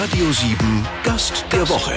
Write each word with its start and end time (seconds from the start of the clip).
Radio 0.00 0.30
7 0.30 0.56
Gast 1.02 1.44
der 1.50 1.68
Woche. 1.68 1.90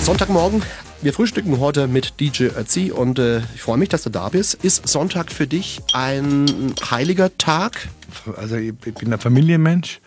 Sonntagmorgen. 0.00 0.62
Wir 1.02 1.12
frühstücken 1.12 1.60
heute 1.60 1.86
mit 1.86 2.18
DJ 2.18 2.44
Ötzi 2.44 2.90
und 2.90 3.18
äh, 3.18 3.42
ich 3.54 3.60
freue 3.60 3.76
mich, 3.76 3.90
dass 3.90 4.04
du 4.04 4.08
da 4.08 4.30
bist. 4.30 4.54
Ist 4.64 4.88
Sonntag 4.88 5.30
für 5.30 5.46
dich 5.46 5.82
ein 5.92 6.74
heiliger 6.90 7.36
Tag? 7.36 7.88
Also 8.38 8.56
ich, 8.56 8.72
ich 8.86 8.94
bin 8.94 9.12
ein 9.12 9.18
Familienmensch 9.18 10.00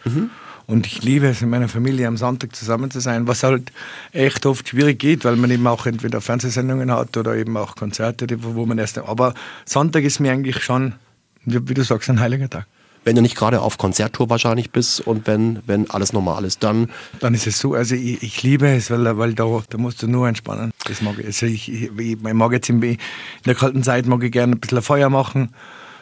und 0.66 0.88
ich 0.88 1.04
liebe 1.04 1.28
es, 1.28 1.44
in 1.44 1.52
meiner 1.52 1.70
Familie 1.70 2.08
am 2.08 2.18
Sonntag 2.18 2.56
zusammen 2.56 2.90
zu 2.90 3.00
sein, 3.00 3.28
was 3.28 3.44
halt 3.44 3.72
echt 4.12 4.48
oft 4.48 4.68
schwierig 4.68 4.98
geht, 4.98 5.24
weil 5.24 5.36
man 5.36 5.52
eben 5.52 5.68
auch 5.68 5.86
entweder 5.86 6.20
Fernsehsendungen 6.20 6.90
hat 6.90 7.16
oder 7.16 7.36
eben 7.36 7.56
auch 7.58 7.76
Konzerte, 7.76 8.26
wo 8.42 8.66
man 8.66 8.80
erst... 8.80 8.98
Aber 8.98 9.36
Sonntag 9.66 10.04
ist 10.04 10.20
mir 10.20 10.32
eigentlich 10.32 10.64
schon, 10.64 10.96
wie 11.44 11.70
wie 11.70 11.76
du 11.76 11.84
sagst, 11.84 12.10
ein 12.10 12.20
heiliger 12.20 12.50
Tag. 12.50 12.66
Wenn 13.06 13.16
du 13.16 13.22
nicht 13.22 13.36
gerade 13.38 13.62
auf 13.62 13.78
Konzerttour 13.78 14.30
wahrscheinlich 14.30 14.72
bist 14.72 15.00
und 15.00 15.28
wenn, 15.28 15.60
wenn 15.68 15.90
alles 15.90 16.12
normal 16.12 16.44
ist, 16.44 16.64
dann 16.64 16.90
Dann 17.20 17.34
ist 17.34 17.48
es 17.48 17.60
so, 17.60 17.74
also 17.74 17.96
ich, 17.96 18.22
ich 18.24 18.44
liebe 18.44 18.68
es, 18.68 18.92
weil, 18.92 19.18
weil 19.18 19.34
da, 19.34 19.46
da 19.70 19.78
musst 19.78 20.02
du 20.02 20.08
nur 20.08 20.28
entspannen. 20.28 20.72
Das 20.86 21.02
mag 21.02 21.20
ich. 21.20 21.26
Also 21.28 21.46
ich, 21.46 21.72
ich, 21.72 21.92
ich 21.98 22.18
mag 22.22 22.52
jetzt 22.52 22.68
in, 22.68 22.82
in 22.82 22.98
der 23.46 23.56
kalten 23.56 23.84
Zeit 23.84 24.06
mag 24.08 24.24
ich 24.24 24.32
gerne 24.32 24.54
ein 24.54 24.60
bisschen 24.60 24.82
Feuer 24.82 25.10
machen. 25.10 25.50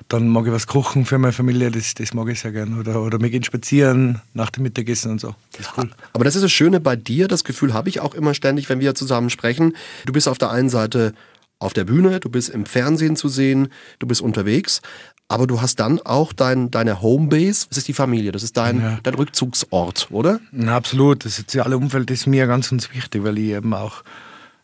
Dann 0.09 0.27
mag 0.27 0.45
ich 0.45 0.51
was 0.51 0.67
kochen 0.67 1.05
für 1.05 1.17
meine 1.17 1.31
Familie, 1.31 1.71
das, 1.71 1.93
das 1.93 2.13
mag 2.13 2.27
ich 2.29 2.39
sehr 2.39 2.51
gerne. 2.51 2.77
Oder, 2.77 3.01
oder 3.01 3.21
wir 3.21 3.29
gehen 3.29 3.43
spazieren 3.43 4.21
nach 4.33 4.49
dem 4.49 4.63
Mittagessen 4.63 5.11
und 5.11 5.21
so. 5.21 5.33
Das 5.51 5.67
ist 5.67 5.73
cool. 5.77 5.89
Aber 6.11 6.25
das 6.25 6.35
ist 6.35 6.41
das 6.41 6.51
Schöne 6.51 6.79
bei 6.79 6.95
dir, 6.95 7.27
das 7.27 7.43
Gefühl 7.43 7.73
habe 7.73 7.87
ich 7.89 8.01
auch 8.01 8.13
immer 8.13 8.33
ständig, 8.33 8.67
wenn 8.69 8.79
wir 8.79 8.95
zusammen 8.95 9.29
sprechen. 9.29 9.75
Du 10.05 10.13
bist 10.13 10.27
auf 10.27 10.37
der 10.37 10.51
einen 10.51 10.69
Seite 10.69 11.13
auf 11.63 11.73
der 11.73 11.85
Bühne, 11.85 12.19
du 12.19 12.29
bist 12.29 12.49
im 12.49 12.65
Fernsehen 12.65 13.15
zu 13.15 13.27
sehen, 13.29 13.69
du 13.99 14.07
bist 14.07 14.21
unterwegs, 14.21 14.81
aber 15.27 15.47
du 15.47 15.61
hast 15.61 15.79
dann 15.79 15.99
auch 16.01 16.33
dein, 16.33 16.69
deine 16.69 17.01
Homebase, 17.01 17.65
das 17.69 17.79
ist 17.79 17.87
die 17.87 17.93
Familie, 17.93 18.31
das 18.31 18.43
ist 18.43 18.57
dein, 18.57 18.79
Ja. 18.81 18.99
dein 19.01 19.13
Rückzugsort, 19.15 20.07
oder? 20.11 20.39
Na, 20.51 20.75
absolut. 20.75 21.25
Das 21.25 21.37
soziale 21.37 21.77
Umfeld 21.77 22.11
ist 22.11 22.27
mir 22.27 22.45
ganz, 22.45 22.69
ganz 22.69 22.93
wichtig, 22.93 23.23
weil 23.23 23.37
ich 23.39 23.51
eben 23.51 23.73
auch 23.73 24.03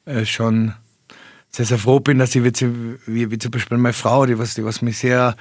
äh, 0.06 0.26
schon 0.26 0.74
sehr, 1.50 1.66
sehr 1.66 1.80
froh 1.80 2.00
bin, 2.00 2.20
dass 2.20 2.36
ich 2.36 2.44
wie, 2.44 2.98
wie, 3.08 3.32
wie 3.32 3.38
zum 3.40 3.52
Beispiel 3.52 3.78
meine 3.78 3.94
Frau, 3.94 4.26
die 4.26 4.38
was, 4.38 4.54
die 4.54 4.64
was 4.64 4.82
mich 4.84 5.00
sehr, 5.00 5.36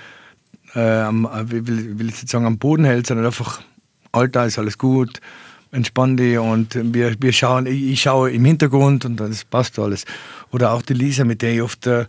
äh, 0.75 0.81
am, 0.81 1.27
äh, 1.27 1.51
will, 1.51 1.99
will 1.99 2.09
ich 2.09 2.21
jetzt 2.21 2.31
sagen, 2.31 2.47
am 2.47 2.59
Boden 2.59 2.85
hält, 2.85 3.07
sondern 3.07 3.27
einfach, 3.27 3.61
Alter, 4.13 4.47
ist 4.47 4.59
alles 4.59 4.79
gut, 4.79 5.21
entspann 5.73 6.17
dich 6.17 6.39
und 6.39 6.79
wir, 6.95 7.15
wir 7.21 7.33
schauen, 7.33 7.67
ich, 7.67 7.83
ich 7.83 8.03
schaue 8.03 8.31
im 8.31 8.45
Hintergrund 8.45 9.05
und 9.05 9.19
das 9.19 9.45
passt 9.45 9.79
alles. 9.79 10.05
Oder 10.51 10.73
auch 10.73 10.83
die 10.83 10.95
Lisa, 10.95 11.25
mit 11.25 11.43
der 11.43 11.55
ich 11.55 11.63
oft 11.63 11.87
äh, 11.87 12.07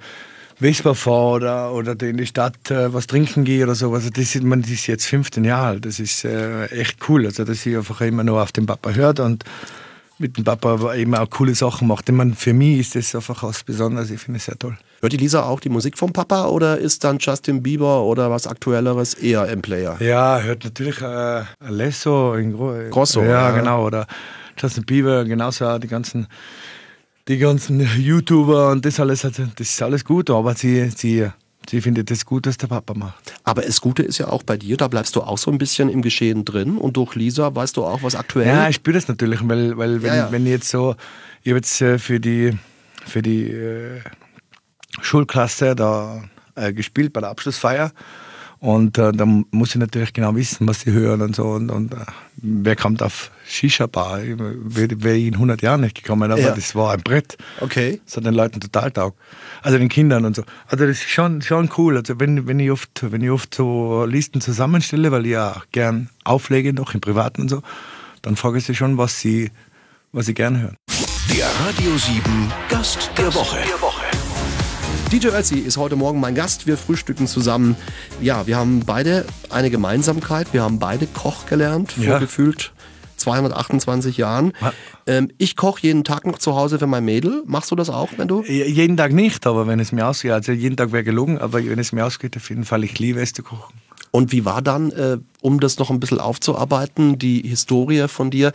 Vespa 0.59 0.93
fahre 0.93 1.31
oder, 1.31 1.73
oder 1.73 2.07
in 2.07 2.17
die 2.17 2.25
Stadt 2.25 2.69
äh, 2.69 2.93
was 2.93 3.07
trinken 3.07 3.45
gehe 3.45 3.63
oder 3.63 3.75
so. 3.75 3.93
Also 3.93 4.09
das 4.09 4.35
ist, 4.35 4.43
man 4.43 4.61
die 4.61 4.73
ist 4.73 4.87
jetzt 4.87 5.05
15 5.05 5.43
Jahre 5.45 5.67
alt. 5.67 5.85
Das 5.85 5.99
ist 5.99 6.25
äh, 6.25 6.65
echt 6.67 6.97
cool. 7.09 7.25
Also 7.25 7.43
dass 7.43 7.61
sie 7.61 7.77
einfach 7.77 8.01
immer 8.01 8.23
nur 8.23 8.41
auf 8.41 8.51
den 8.51 8.65
Papa 8.65 8.91
hört 8.91 9.19
und 9.19 9.43
mit 10.17 10.37
dem 10.37 10.43
Papa 10.43 10.93
eben 10.95 11.15
auch 11.15 11.29
coole 11.29 11.55
Sachen 11.55 11.87
macht. 11.87 12.09
Ich 12.09 12.15
meine, 12.15 12.35
für 12.35 12.53
mich 12.53 12.79
ist 12.79 12.95
das 12.95 13.15
einfach 13.15 13.41
was 13.43 13.63
Besonderes. 13.63 14.11
Ich 14.11 14.19
finde 14.19 14.37
es 14.37 14.45
sehr 14.45 14.59
toll. 14.59 14.77
Hört 15.01 15.13
die 15.13 15.17
Lisa 15.17 15.43
auch 15.43 15.61
die 15.61 15.69
Musik 15.69 15.97
vom 15.97 16.11
Papa 16.11 16.47
oder 16.47 16.77
ist 16.77 17.03
dann 17.05 17.19
Justin 17.19 17.63
Bieber 17.63 18.03
oder 18.03 18.29
was 18.31 18.47
Aktuelleres 18.47 19.13
eher 19.13 19.47
im 19.47 19.61
Player? 19.61 19.95
Ja, 20.01 20.41
hört 20.41 20.65
natürlich 20.65 21.01
äh, 21.01 21.43
Alesso 21.59 22.33
in 22.35 22.51
Gro 22.51 22.73
Grosso, 22.89 23.21
ja, 23.23 23.49
ja. 23.49 23.51
genau. 23.51 23.85
Oder 23.85 24.07
Justin 24.57 24.83
Bieber, 24.85 25.23
genauso 25.23 25.77
die 25.79 25.87
ganzen, 25.87 26.27
die 27.29 27.37
ganzen 27.37 27.79
YouTuber 27.97 28.71
und 28.71 28.85
das 28.85 28.99
alles. 28.99 29.21
Das 29.21 29.39
ist 29.59 29.81
alles 29.81 30.03
gut, 30.03 30.29
aber 30.29 30.53
sie, 30.55 30.89
sie, 30.89 31.27
sie 31.69 31.79
findet 31.79 32.11
es 32.11 32.25
gut, 32.25 32.45
was 32.45 32.57
der 32.57 32.67
Papa 32.67 32.93
macht. 32.93 33.33
Aber 33.45 33.61
das 33.61 33.79
Gute 33.79 34.03
ist 34.03 34.17
ja 34.17 34.27
auch 34.27 34.43
bei 34.43 34.57
dir, 34.57 34.75
da 34.75 34.89
bleibst 34.89 35.15
du 35.15 35.21
auch 35.21 35.37
so 35.37 35.49
ein 35.49 35.57
bisschen 35.57 35.87
im 35.87 36.01
Geschehen 36.01 36.43
drin 36.43 36.77
und 36.77 36.97
durch 36.97 37.15
Lisa 37.15 37.55
weißt 37.55 37.77
du 37.77 37.85
auch, 37.85 38.03
was 38.03 38.15
aktuell 38.15 38.47
Ja, 38.47 38.67
ich 38.67 38.75
spüre 38.75 38.95
das 38.95 39.07
natürlich, 39.07 39.39
weil, 39.47 39.77
weil 39.77 40.01
wenn, 40.01 40.09
Ja, 40.09 40.15
ja. 40.15 40.31
wenn 40.31 40.45
ich 40.45 40.51
jetzt 40.51 40.69
so, 40.69 40.95
ich 41.43 41.51
habe 41.51 41.59
jetzt 41.59 41.79
äh, 41.81 41.97
für 41.99 42.19
die, 42.19 42.51
für 43.05 43.21
die 43.21 43.49
äh, 43.49 44.01
Schulklasse 45.01 45.75
da 45.75 46.23
äh, 46.55 46.73
gespielt 46.73 47.13
bei 47.13 47.21
der 47.21 47.29
Abschlussfeier 47.29 47.91
und 48.59 48.97
äh, 48.97 49.11
da 49.13 49.25
muss 49.25 49.69
ich 49.69 49.75
natürlich 49.77 50.11
genau 50.13 50.35
wissen, 50.35 50.67
was 50.67 50.81
sie 50.81 50.91
hören 50.91 51.21
und 51.21 51.35
so 51.35 51.45
und, 51.51 51.69
und 51.69 51.93
äh, 51.93 51.97
wer 52.37 52.75
kommt 52.75 53.01
auf 53.01 53.31
Shisha-Bar, 53.47 54.19
wäre 54.23 55.01
wär 55.03 55.15
ich 55.15 55.27
in 55.27 55.33
100 55.35 55.61
Jahren 55.61 55.81
nicht 55.81 55.95
gekommen, 55.95 56.29
aber 56.31 56.41
Ja. 56.41 56.51
das 56.51 56.75
war 56.75 56.91
ein 56.93 57.01
Brett. 57.01 57.37
Okay. 57.61 57.99
Das 58.05 58.17
hat 58.17 58.25
den 58.25 58.33
Leuten 58.35 58.59
total 58.59 58.91
taugt. 58.91 59.17
Also 59.63 59.77
den 59.77 59.89
Kindern 59.89 60.25
und 60.25 60.35
so. 60.35 60.43
Also 60.67 60.85
das 60.85 60.97
ist 60.99 61.09
schon, 61.09 61.41
schon 61.41 61.69
cool. 61.77 61.97
Also 61.97 62.19
wenn, 62.19 62.47
wenn, 62.47 62.59
ich 62.59 62.69
oft, 62.69 63.11
wenn 63.11 63.21
ich 63.21 63.31
oft 63.31 63.55
so 63.55 64.05
Listen 64.05 64.39
zusammenstelle, 64.41 65.11
weil 65.11 65.25
ich 65.25 65.31
ja 65.31 65.61
gern 65.71 66.09
auflege 66.25 66.73
noch 66.73 66.93
im 66.93 67.01
Privaten 67.01 67.41
und 67.43 67.49
so, 67.49 67.61
dann 68.21 68.35
frage 68.35 68.57
ich 68.59 68.65
sie 68.65 68.75
schon, 68.75 68.97
was 68.97 69.19
sie, 69.19 69.49
was 70.11 70.27
sie 70.27 70.33
gern 70.33 70.61
hören. 70.61 70.75
Der 71.35 71.47
Radio 71.65 71.97
7 71.97 72.21
Gast 72.69 73.11
der 73.17 73.33
Woche. 73.33 73.57
DJ 75.11 75.27
Ötzi 75.29 75.57
ist 75.59 75.77
heute 75.77 75.95
Morgen 75.95 76.19
mein 76.19 76.35
Gast. 76.35 76.67
Wir 76.67 76.77
frühstücken 76.77 77.25
zusammen. 77.27 77.75
Ja, 78.21 78.45
wir 78.45 78.57
haben 78.57 78.81
beide 78.85 79.25
eine 79.49 79.69
Gemeinsamkeit. 79.71 80.53
Wir 80.53 80.61
haben 80.61 80.77
beide 80.79 81.07
Koch 81.07 81.47
gelernt 81.47 81.93
vor 81.93 82.03
Ja. 82.03 82.19
gefühlt 82.19 82.71
228 83.17 84.17
Jahren. 84.17 84.53
Ja. 84.61 84.71
Ähm, 85.07 85.31
ich 85.39 85.55
koche 85.55 85.81
jeden 85.81 86.03
Tag 86.03 86.25
noch 86.27 86.37
zu 86.37 86.55
Hause 86.55 86.77
für 86.79 86.87
mein 86.87 87.03
Mädel. 87.05 87.41
Machst 87.47 87.71
du 87.71 87.75
das 87.75 87.89
auch, 87.89 88.09
wenn 88.17 88.27
du? 88.27 88.43
Jeden 88.43 88.97
Tag 88.97 89.11
nicht, 89.13 89.47
aber 89.47 89.65
wenn 89.67 89.79
es 89.79 89.91
mir 89.91 90.05
ausgeht, 90.07 90.31
also 90.31 90.51
jeden 90.51 90.77
Tag 90.77 90.91
wäre 90.91 91.03
gelogen, 91.03 91.39
aber 91.39 91.65
wenn 91.65 91.79
es 91.79 91.91
mir 91.91 92.05
ausgeht, 92.05 92.37
auf 92.37 92.47
jeden 92.49 92.63
Fall, 92.63 92.83
ich 92.83 92.99
liebe 92.99 93.19
es 93.19 93.33
zu 93.33 93.41
kochen. 93.43 93.73
Und 94.11 94.31
wie 94.31 94.45
war 94.45 94.61
dann, 94.61 94.91
äh, 94.91 95.17
um 95.41 95.59
das 95.59 95.77
noch 95.77 95.89
ein 95.89 95.99
bisschen 95.99 96.19
aufzuarbeiten, 96.19 97.19
die 97.19 97.41
Historie 97.41 98.07
von 98.07 98.31
dir, 98.31 98.53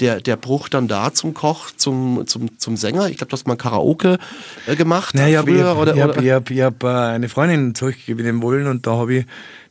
der, 0.00 0.20
der 0.20 0.36
Bruch 0.36 0.68
dann 0.68 0.88
da 0.88 1.12
zum 1.12 1.34
Koch, 1.34 1.70
zum, 1.76 2.26
zum, 2.26 2.58
zum 2.58 2.76
Sänger? 2.76 3.08
Ich 3.08 3.18
glaube, 3.18 3.30
du 3.30 3.34
hast 3.34 3.46
mal 3.46 3.56
Karaoke 3.56 4.18
äh, 4.66 4.76
gemacht 4.76 5.14
Naja, 5.14 5.40
aber 5.40 5.48
ich 5.50 5.56
früher. 5.56 5.66
habe 5.66 5.80
oder, 5.80 5.94
ich 5.94 6.02
hab, 6.02 6.20
ich 6.20 6.30
hab, 6.30 6.50
ich 6.50 6.60
hab, 6.62 6.82
äh, 6.82 6.88
eine 6.88 7.28
Freundin 7.28 7.74
zurückgewinnen 7.74 8.42
wollen 8.42 8.66
und 8.66 8.86
da 8.86 8.92
habe 8.92 9.14
ich 9.14 9.26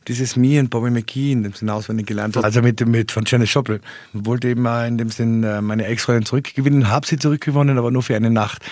dieses 0.06 0.36
Me 0.36 0.60
und 0.60 0.70
Bobby 0.70 0.90
McKee 0.90 1.32
in 1.32 1.42
dem 1.42 1.54
Sinn 1.54 1.70
auswendig 1.70 2.06
gelernt. 2.06 2.36
Also 2.36 2.62
mit, 2.62 2.86
mit 2.86 3.10
von 3.10 3.24
Janis 3.26 3.52
Joplin. 3.52 3.80
Ich 4.12 4.24
wollte 4.26 4.48
eben 4.48 4.66
in 4.66 4.98
dem 4.98 5.10
Sinn 5.10 5.42
äh, 5.42 5.60
meine 5.62 5.86
Ex-Freundin 5.86 6.26
zurückgewinnen, 6.26 6.88
habe 6.88 7.06
sie 7.06 7.18
zurückgewonnen, 7.18 7.78
aber 7.78 7.90
nur 7.90 8.02
für 8.02 8.14
eine 8.14 8.30
Nacht. 8.30 8.62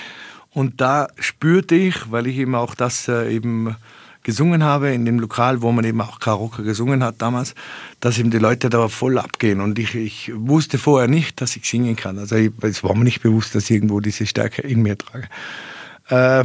Und 0.51 0.81
da 0.81 1.09
spürte 1.19 1.75
ich, 1.75 2.11
weil 2.11 2.27
ich 2.27 2.37
eben 2.37 2.55
auch 2.55 2.75
das 2.75 3.09
äh, 3.09 3.35
eben 3.35 3.75
gesungen 4.23 4.63
habe 4.63 4.93
in 4.93 5.05
dem 5.05 5.19
Lokal, 5.19 5.63
wo 5.63 5.73
man 5.73 5.85
eben 5.85 6.01
auch 6.01 6.21
Karaoke 6.21 6.63
gesungen 6.63 7.03
hat 7.03 7.17
damals, 7.19 7.55
dass 8.01 8.19
eben 8.19 8.31
die 8.31 8.39
Leute 8.39 8.71
da 8.71 8.89
voll 8.89 9.19
abgehen. 9.19 9.61
Und 9.61 9.79
ich, 9.79 9.95
ich 9.95 10.33
wusste 10.35 10.79
vorher 10.79 11.09
nicht, 11.09 11.41
dass 11.41 11.57
ich 11.57 11.69
singen 11.69 11.97
kann. 11.97 12.19
Also 12.19 12.37
ich, 12.37 12.53
es 12.63 12.85
war 12.85 12.95
mir 12.95 13.05
nicht 13.05 13.23
bewusst, 13.23 13.55
dass 13.55 13.65
ich 13.65 13.73
irgendwo 13.73 14.01
diese 14.01 14.27
Stärke 14.27 14.63
in 14.63 14.83
mir 14.83 14.97
trage. 14.97 15.29
Äh, 16.09 16.45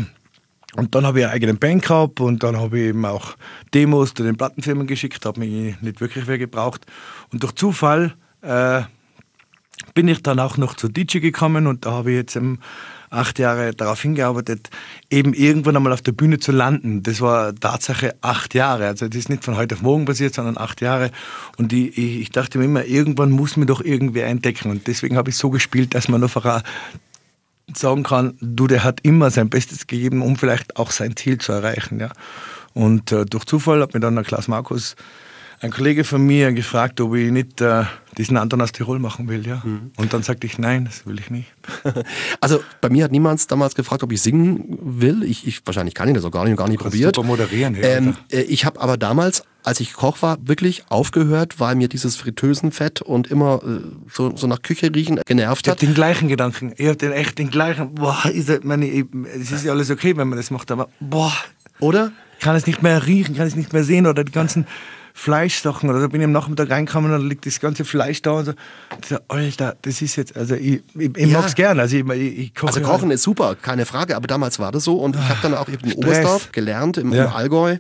und 0.76 0.94
dann 0.94 1.06
habe 1.06 1.20
ich 1.20 1.26
eine 1.26 1.34
eigene 1.34 1.54
Band 1.54 1.84
gehabt 1.84 2.20
und 2.20 2.44
dann 2.44 2.58
habe 2.58 2.78
ich 2.78 2.86
eben 2.90 3.06
auch 3.06 3.36
Demos 3.74 4.14
zu 4.14 4.24
den 4.24 4.38
Plattenfirmen 4.38 4.86
geschickt, 4.86 5.26
habe 5.26 5.40
mich 5.40 5.82
nicht 5.82 6.02
wirklich 6.02 6.28
wer 6.28 6.38
gebraucht. 6.38 6.86
Und 7.32 7.42
durch 7.42 7.54
Zufall 7.54 8.14
äh, 8.42 8.82
bin 9.94 10.08
ich 10.08 10.24
dann 10.24 10.40
auch 10.40 10.58
noch 10.58 10.76
zu 10.76 10.88
DJ 10.88 11.20
gekommen 11.20 11.68
und 11.68 11.86
da 11.86 11.92
habe 11.92 12.12
ich 12.12 12.18
jetzt 12.18 12.36
ähm, 12.36 12.60
acht 13.10 13.40
Jahre 13.40 13.74
darauf 13.74 14.02
hingearbeitet, 14.02 14.70
eben 15.10 15.34
irgendwann 15.34 15.76
einmal 15.76 15.94
auf 15.94 16.02
der 16.02 16.12
Bühne 16.12 16.40
zu 16.40 16.52
landen. 16.52 17.04
Das 17.04 17.22
war 17.22 17.56
Tatsache 17.56 18.16
acht 18.22 18.54
Jahre. 18.54 18.88
Also 18.88 19.08
das 19.08 19.18
ist 19.18 19.30
nicht 19.30 19.44
von 19.44 19.56
heute 19.56 19.76
auf 19.76 19.82
morgen 19.82 20.06
passiert, 20.06 20.34
sondern 20.34 20.58
acht 20.58 20.82
Jahre. 20.82 21.12
Und 21.58 21.72
ich, 21.74 21.98
ich, 21.98 22.30
dachte 22.32 22.58
mir 22.58 22.66
immer, 22.66 22.86
irgendwann 22.86 23.32
muss 23.32 23.56
mir 23.56 23.66
doch 23.66 23.82
irgendwer 23.82 24.28
entdecken. 24.28 24.72
Und 24.72 24.88
deswegen 24.88 25.16
habe 25.16 25.30
ich 25.30 25.38
so 25.38 25.50
gespielt, 25.50 25.96
dass 25.96 26.10
man 26.10 26.22
einfach 26.22 26.46
auch 26.46 26.62
sagen 27.74 28.04
kann, 28.04 28.38
du, 28.42 28.68
der 28.68 28.84
hat 28.84 29.00
immer 29.04 29.30
sein 29.32 29.50
Bestes 29.50 29.88
gegeben, 29.88 30.22
um 30.22 30.38
vielleicht 30.38 30.78
auch 30.78 30.92
sein 30.92 31.16
Ziel 31.16 31.38
zu 31.38 31.52
erreichen. 31.52 32.00
Ja. 32.00 32.12
Und 32.74 33.12
äh, 33.12 33.26
durch 33.26 33.46
Zufall 33.46 33.82
hat 33.82 33.94
mir 33.94 34.00
dann 34.00 34.16
der 34.16 34.24
Klaus 34.24 34.48
Markus, 34.48 34.96
ein 35.60 35.72
Kollege 35.72 36.04
von 36.04 36.26
mir, 36.26 36.52
gefragt, 36.54 37.02
ob 37.02 37.16
ich 37.16 37.32
nicht 37.32 37.62
äh, 37.62 37.84
diesen 38.18 38.38
Anton 38.38 38.62
aus 38.62 38.72
Tirol 38.72 39.00
machen 39.00 39.28
will. 39.28 39.46
Ja. 39.48 39.62
Und 39.98 40.14
dann 40.14 40.22
sagte 40.24 40.46
ich, 40.48 40.58
nein, 40.58 40.86
das 40.86 41.06
will 41.06 41.20
ich 41.20 41.30
nicht. 41.30 41.48
Also 42.40 42.62
bei 42.82 42.90
mir 42.90 43.04
hat 43.04 43.12
niemand 43.12 43.50
damals 43.52 43.74
gefragt, 43.76 44.04
ob 44.04 44.12
ich 44.12 44.22
singen 44.22 44.78
will. 44.82 45.24
Ich, 45.24 45.48
ich 45.48 45.62
wahrscheinlich 45.66 45.96
kann 45.96 46.08
ich 46.08 46.14
das 46.16 46.24
auch 46.24 46.32
gar 46.32 46.44
nicht 46.44 46.52
und 46.52 46.58
gar 46.58 46.70
nicht 46.70 46.80
probiert. 46.80 47.16
super 47.16 47.28
moderieren, 47.28 47.76
ja, 47.76 47.82
ähm, 47.82 48.16
äh, 48.32 48.42
ich 48.42 48.66
habe 48.66 48.80
aber 48.80 48.98
damals, 48.98 49.44
als 49.64 49.80
ich 49.80 49.94
Koch 49.94 50.22
war, 50.22 50.38
wirklich 50.42 50.84
aufgehört, 50.90 51.60
weil 51.60 51.76
mir 51.76 51.88
dieses 51.88 52.16
Fritteusenfett 52.16 53.02
und 53.02 53.28
immer 53.28 53.62
äh, 53.64 53.82
so, 54.12 54.36
so 54.36 54.46
nach 54.48 54.62
Küche 54.62 54.92
riechen 54.94 55.20
genervt 55.26 55.66
Ich 55.66 55.72
habe 55.72 55.80
hat. 55.80 55.82
den 55.82 55.94
gleichen 55.96 56.28
Gedanken. 56.28 56.74
Ich 56.78 56.86
habe 56.86 56.98
den 56.98 57.12
echt 57.12 57.40
den 57.40 57.50
gleichen. 57.50 57.96
Boah, 57.96 58.24
ist 58.32 58.50
das, 58.50 58.60
meine, 58.64 58.88
ich, 58.88 59.06
es 59.40 59.52
ist 59.52 59.66
ja 59.66 59.72
alles 59.72 59.90
okay, 59.90 60.16
wenn 60.16 60.28
man 60.28 60.38
das 60.38 60.52
macht, 60.52 60.70
aber 60.72 60.90
boah, 61.00 61.34
Oder? 61.80 62.12
ich 62.38 62.44
kann 62.44 62.56
es 62.56 62.68
nicht 62.68 62.84
mehr 62.84 63.08
riechen, 63.08 63.36
kann 63.36 63.48
es 63.48 63.56
nicht 63.56 63.74
mehr 63.74 63.84
sehen 63.84 64.06
oder 64.06 64.24
die 64.24 64.32
ganzen 64.32 64.68
Fleischsachen 65.18 65.90
oder 65.90 66.00
da 66.00 66.08
bin 66.08 66.22
ich 66.22 66.26
am 66.26 66.32
Nachmittag 66.32 66.70
reingekommen 66.70 67.12
und 67.12 67.20
da 67.20 67.26
liegt 67.28 67.48
das 67.48 67.60
ganze 67.60 67.84
Fleisch 67.84 68.22
da 68.22 68.34
und 68.34 68.46
so. 68.46 68.54
So, 69.10 69.18
Alter, 69.28 69.76
das 69.82 70.00
ist 70.04 70.16
jetzt, 70.16 70.38
also 70.38 70.54
ich, 70.54 70.84
ich, 70.96 71.18
ich 71.18 71.28
Ja. 71.28 71.40
mag's 71.40 71.56
gern, 71.56 71.80
also 71.80 71.98
ich, 71.98 72.08
ich, 72.08 72.54
koche. 72.54 72.68
Also 72.68 72.82
Kochen 72.82 73.10
ist 73.10 73.24
super, 73.24 73.56
keine 73.56 73.88
Frage, 73.88 74.16
aber 74.16 74.28
damals 74.28 74.60
war 74.60 74.72
das 74.72 74.84
so 74.84 74.98
und 74.98 75.16
ich 75.16 75.22
habe 75.28 75.40
dann 75.42 75.56
auch 75.56 75.68
eben 75.70 75.90
in 75.90 75.96
Oberstdorf 75.96 76.52
gelernt, 76.52 76.98
im, 76.98 77.12
Ja. 77.14 77.26
im 77.26 77.32
Allgäu 77.34 77.78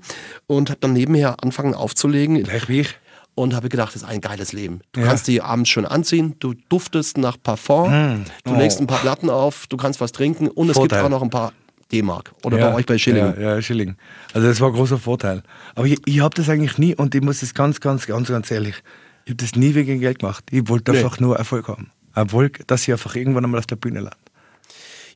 und 0.47 0.71
habe 0.71 0.79
dann 0.81 0.93
nebenher 0.93 1.35
angefangen 1.43 1.75
aufzulegen. 1.75 2.41
Gleich 2.43 2.67
wie 2.69 2.81
ich. 2.81 2.95
und 3.35 3.53
habe 3.53 3.69
gedacht, 3.69 3.93
das 3.93 4.01
ist 4.01 4.07
ein 4.07 4.19
geiles 4.19 4.51
Leben. 4.51 4.81
Du 4.93 5.01
ja. 5.01 5.05
kannst 5.05 5.27
die 5.27 5.39
abends 5.43 5.69
schön 5.69 5.85
anziehen, 5.85 6.33
du 6.39 6.55
duftest 6.69 7.19
nach 7.19 7.37
Parfum, 7.41 7.91
mm. 7.91 8.25
du 8.45 8.55
oh. 8.55 8.57
legst 8.57 8.79
ein 8.79 8.87
paar 8.87 8.97
Platten 8.97 9.29
auf, 9.29 9.67
du 9.67 9.77
kannst 9.77 10.01
was 10.01 10.11
trinken 10.11 10.47
und 10.47 10.73
Vorteil. 10.73 10.85
es 10.85 10.89
gibt 10.89 11.05
auch 11.05 11.09
noch 11.09 11.21
ein 11.21 11.29
paar 11.29 11.53
D-Mark 11.91 12.33
oder 12.43 12.59
ja, 12.59 12.69
bei 12.69 12.75
euch 12.75 12.85
bei 12.85 12.97
Schilling. 12.97 13.33
Ja, 13.37 13.55
ja, 13.55 13.61
Schilling. 13.61 13.95
Also 14.33 14.47
das 14.47 14.59
war 14.59 14.69
ein 14.69 14.73
großer 14.73 14.97
Vorteil. 14.97 15.43
Aber 15.75 15.87
ich, 15.87 15.99
ich 16.05 16.19
habe 16.19 16.35
das 16.35 16.49
eigentlich 16.49 16.77
nie 16.77 16.95
und 16.95 17.15
ich 17.15 17.21
muss 17.21 17.39
das 17.39 17.53
ganz, 17.53 17.79
ganz, 17.79 18.07
ganz, 18.07 18.27
ganz 18.27 18.51
ehrlich, 18.51 18.75
ich 19.25 19.31
habe 19.31 19.37
das 19.37 19.55
nie 19.55 19.75
wegen 19.75 19.99
Geld 19.99 20.19
gemacht. 20.19 20.45
Ich 20.51 20.67
wollte 20.69 20.91
nee. 20.91 20.99
einfach 20.99 21.19
nur 21.19 21.37
Erfolg 21.37 21.67
haben. 21.67 21.91
Erfolg, 22.13 22.67
dass 22.67 22.83
ich 22.83 22.91
einfach 22.91 23.15
irgendwann 23.15 23.45
einmal 23.45 23.59
auf 23.59 23.67
der 23.67 23.75
Bühne 23.75 23.99
lande. 23.99 24.17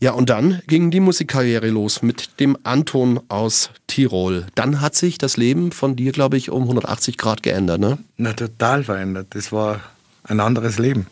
Ja, 0.01 0.13
und 0.13 0.31
dann 0.31 0.61
ging 0.65 0.89
die 0.89 0.99
Musikkarriere 0.99 1.69
los 1.69 2.01
mit 2.01 2.39
dem 2.39 2.57
Anton 2.63 3.19
aus 3.27 3.69
Tirol. 3.85 4.47
Dann 4.55 4.81
hat 4.81 4.95
sich 4.95 5.19
das 5.19 5.37
Leben 5.37 5.71
von 5.71 5.95
dir, 5.95 6.11
glaube 6.11 6.37
ich, 6.37 6.49
um 6.49 6.63
180 6.63 7.19
Grad 7.19 7.43
geändert, 7.43 7.79
ne? 7.79 7.99
Na, 8.17 8.33
total 8.33 8.83
verändert. 8.83 9.27
Das 9.31 9.51
war 9.51 9.79
ein 10.23 10.39
anderes 10.39 10.79
Leben. 10.79 11.05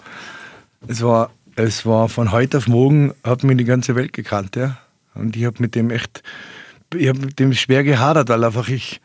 Es 0.87 1.03
war, 1.03 1.29
es 1.55 1.85
war 1.85 2.09
von 2.09 2.31
heute 2.31 2.57
auf 2.57 2.67
morgen, 2.67 3.13
hat 3.23 3.43
mir 3.43 3.55
die 3.55 3.63
ganze 3.63 3.95
Welt 3.95 4.11
gekannt, 4.11 4.55
ja. 4.55 4.79
Und 5.19 5.35
ich 5.35 5.45
habe 5.45 5.57
mit 5.59 5.75
dem 5.75 5.89
echt, 5.89 6.23
ich 6.93 7.07
habe 7.07 7.19
mit 7.19 7.39
dem 7.39 7.53
schwer 7.53 7.83
gehadert, 7.83 8.29
weil 8.29 8.43
einfach 8.43 8.69
ich 8.69 9.01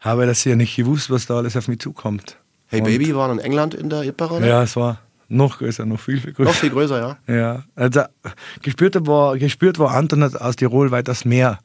habe 0.00 0.26
das 0.26 0.44
ja 0.44 0.56
nicht 0.56 0.76
gewusst, 0.76 1.10
was 1.10 1.26
da 1.26 1.36
alles 1.36 1.56
auf 1.56 1.68
mich 1.68 1.78
zukommt. 1.78 2.36
Hey 2.66 2.80
und 2.80 2.86
Baby 2.86 3.14
war 3.14 3.30
in 3.30 3.38
England 3.38 3.74
in 3.74 3.88
der 3.88 4.02
Hitparade? 4.02 4.46
Ja, 4.46 4.62
es 4.62 4.76
war 4.76 5.00
noch 5.28 5.58
größer, 5.58 5.86
noch 5.86 6.00
viel, 6.00 6.20
viel 6.20 6.32
größer. 6.32 6.50
Noch 6.50 6.56
viel 6.56 6.70
größer, 6.70 7.18
ja. 7.26 7.34
Ja, 7.34 7.64
also 7.74 8.02
gespürt 8.62 9.06
war, 9.06 9.38
gespürt 9.38 9.78
war 9.78 9.92
Anton 9.92 10.22
aus 10.22 10.56
Tirol 10.56 10.90
weit 10.90 11.08
das 11.08 11.24
Meer, 11.24 11.58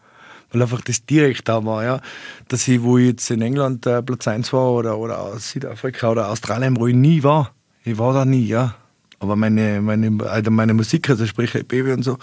weil 0.52 0.62
einfach 0.62 0.82
das 0.82 1.06
direkt 1.06 1.48
da 1.50 1.66
war, 1.66 1.84
ja. 1.84 2.02
Dass 2.48 2.68
ich, 2.68 2.82
wo 2.82 2.98
ich 2.98 3.08
jetzt 3.08 3.30
in 3.30 3.42
England 3.42 3.86
äh, 3.86 4.02
Platz 4.02 4.28
1 4.28 4.52
war 4.54 4.72
oder, 4.72 4.98
oder 4.98 5.20
aus 5.20 5.52
Südafrika 5.52 6.12
oder 6.12 6.30
Australien, 6.30 6.78
wo 6.80 6.88
ich 6.88 6.96
nie 6.96 7.24
war, 7.24 7.52
ich 7.84 7.98
war 7.98 8.14
da 8.14 8.26
nie, 8.26 8.46
ja. 8.46 8.76
Aber 9.20 9.36
meine, 9.36 9.82
meine, 9.82 10.18
also 10.26 10.52
meine 10.52 10.74
Musik, 10.74 11.10
also 11.10 11.26
sprich 11.26 11.52
Baby 11.68 11.92
und 11.92 12.04
so, 12.04 12.18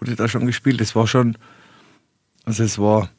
wurde 0.00 0.16
da 0.16 0.28
schon 0.28 0.46
gespielt. 0.46 0.80
Das 0.80 0.94
war 0.96 1.06
schon, 1.06 1.36
also 2.44 2.62
es 2.62 2.78
war 2.78 3.10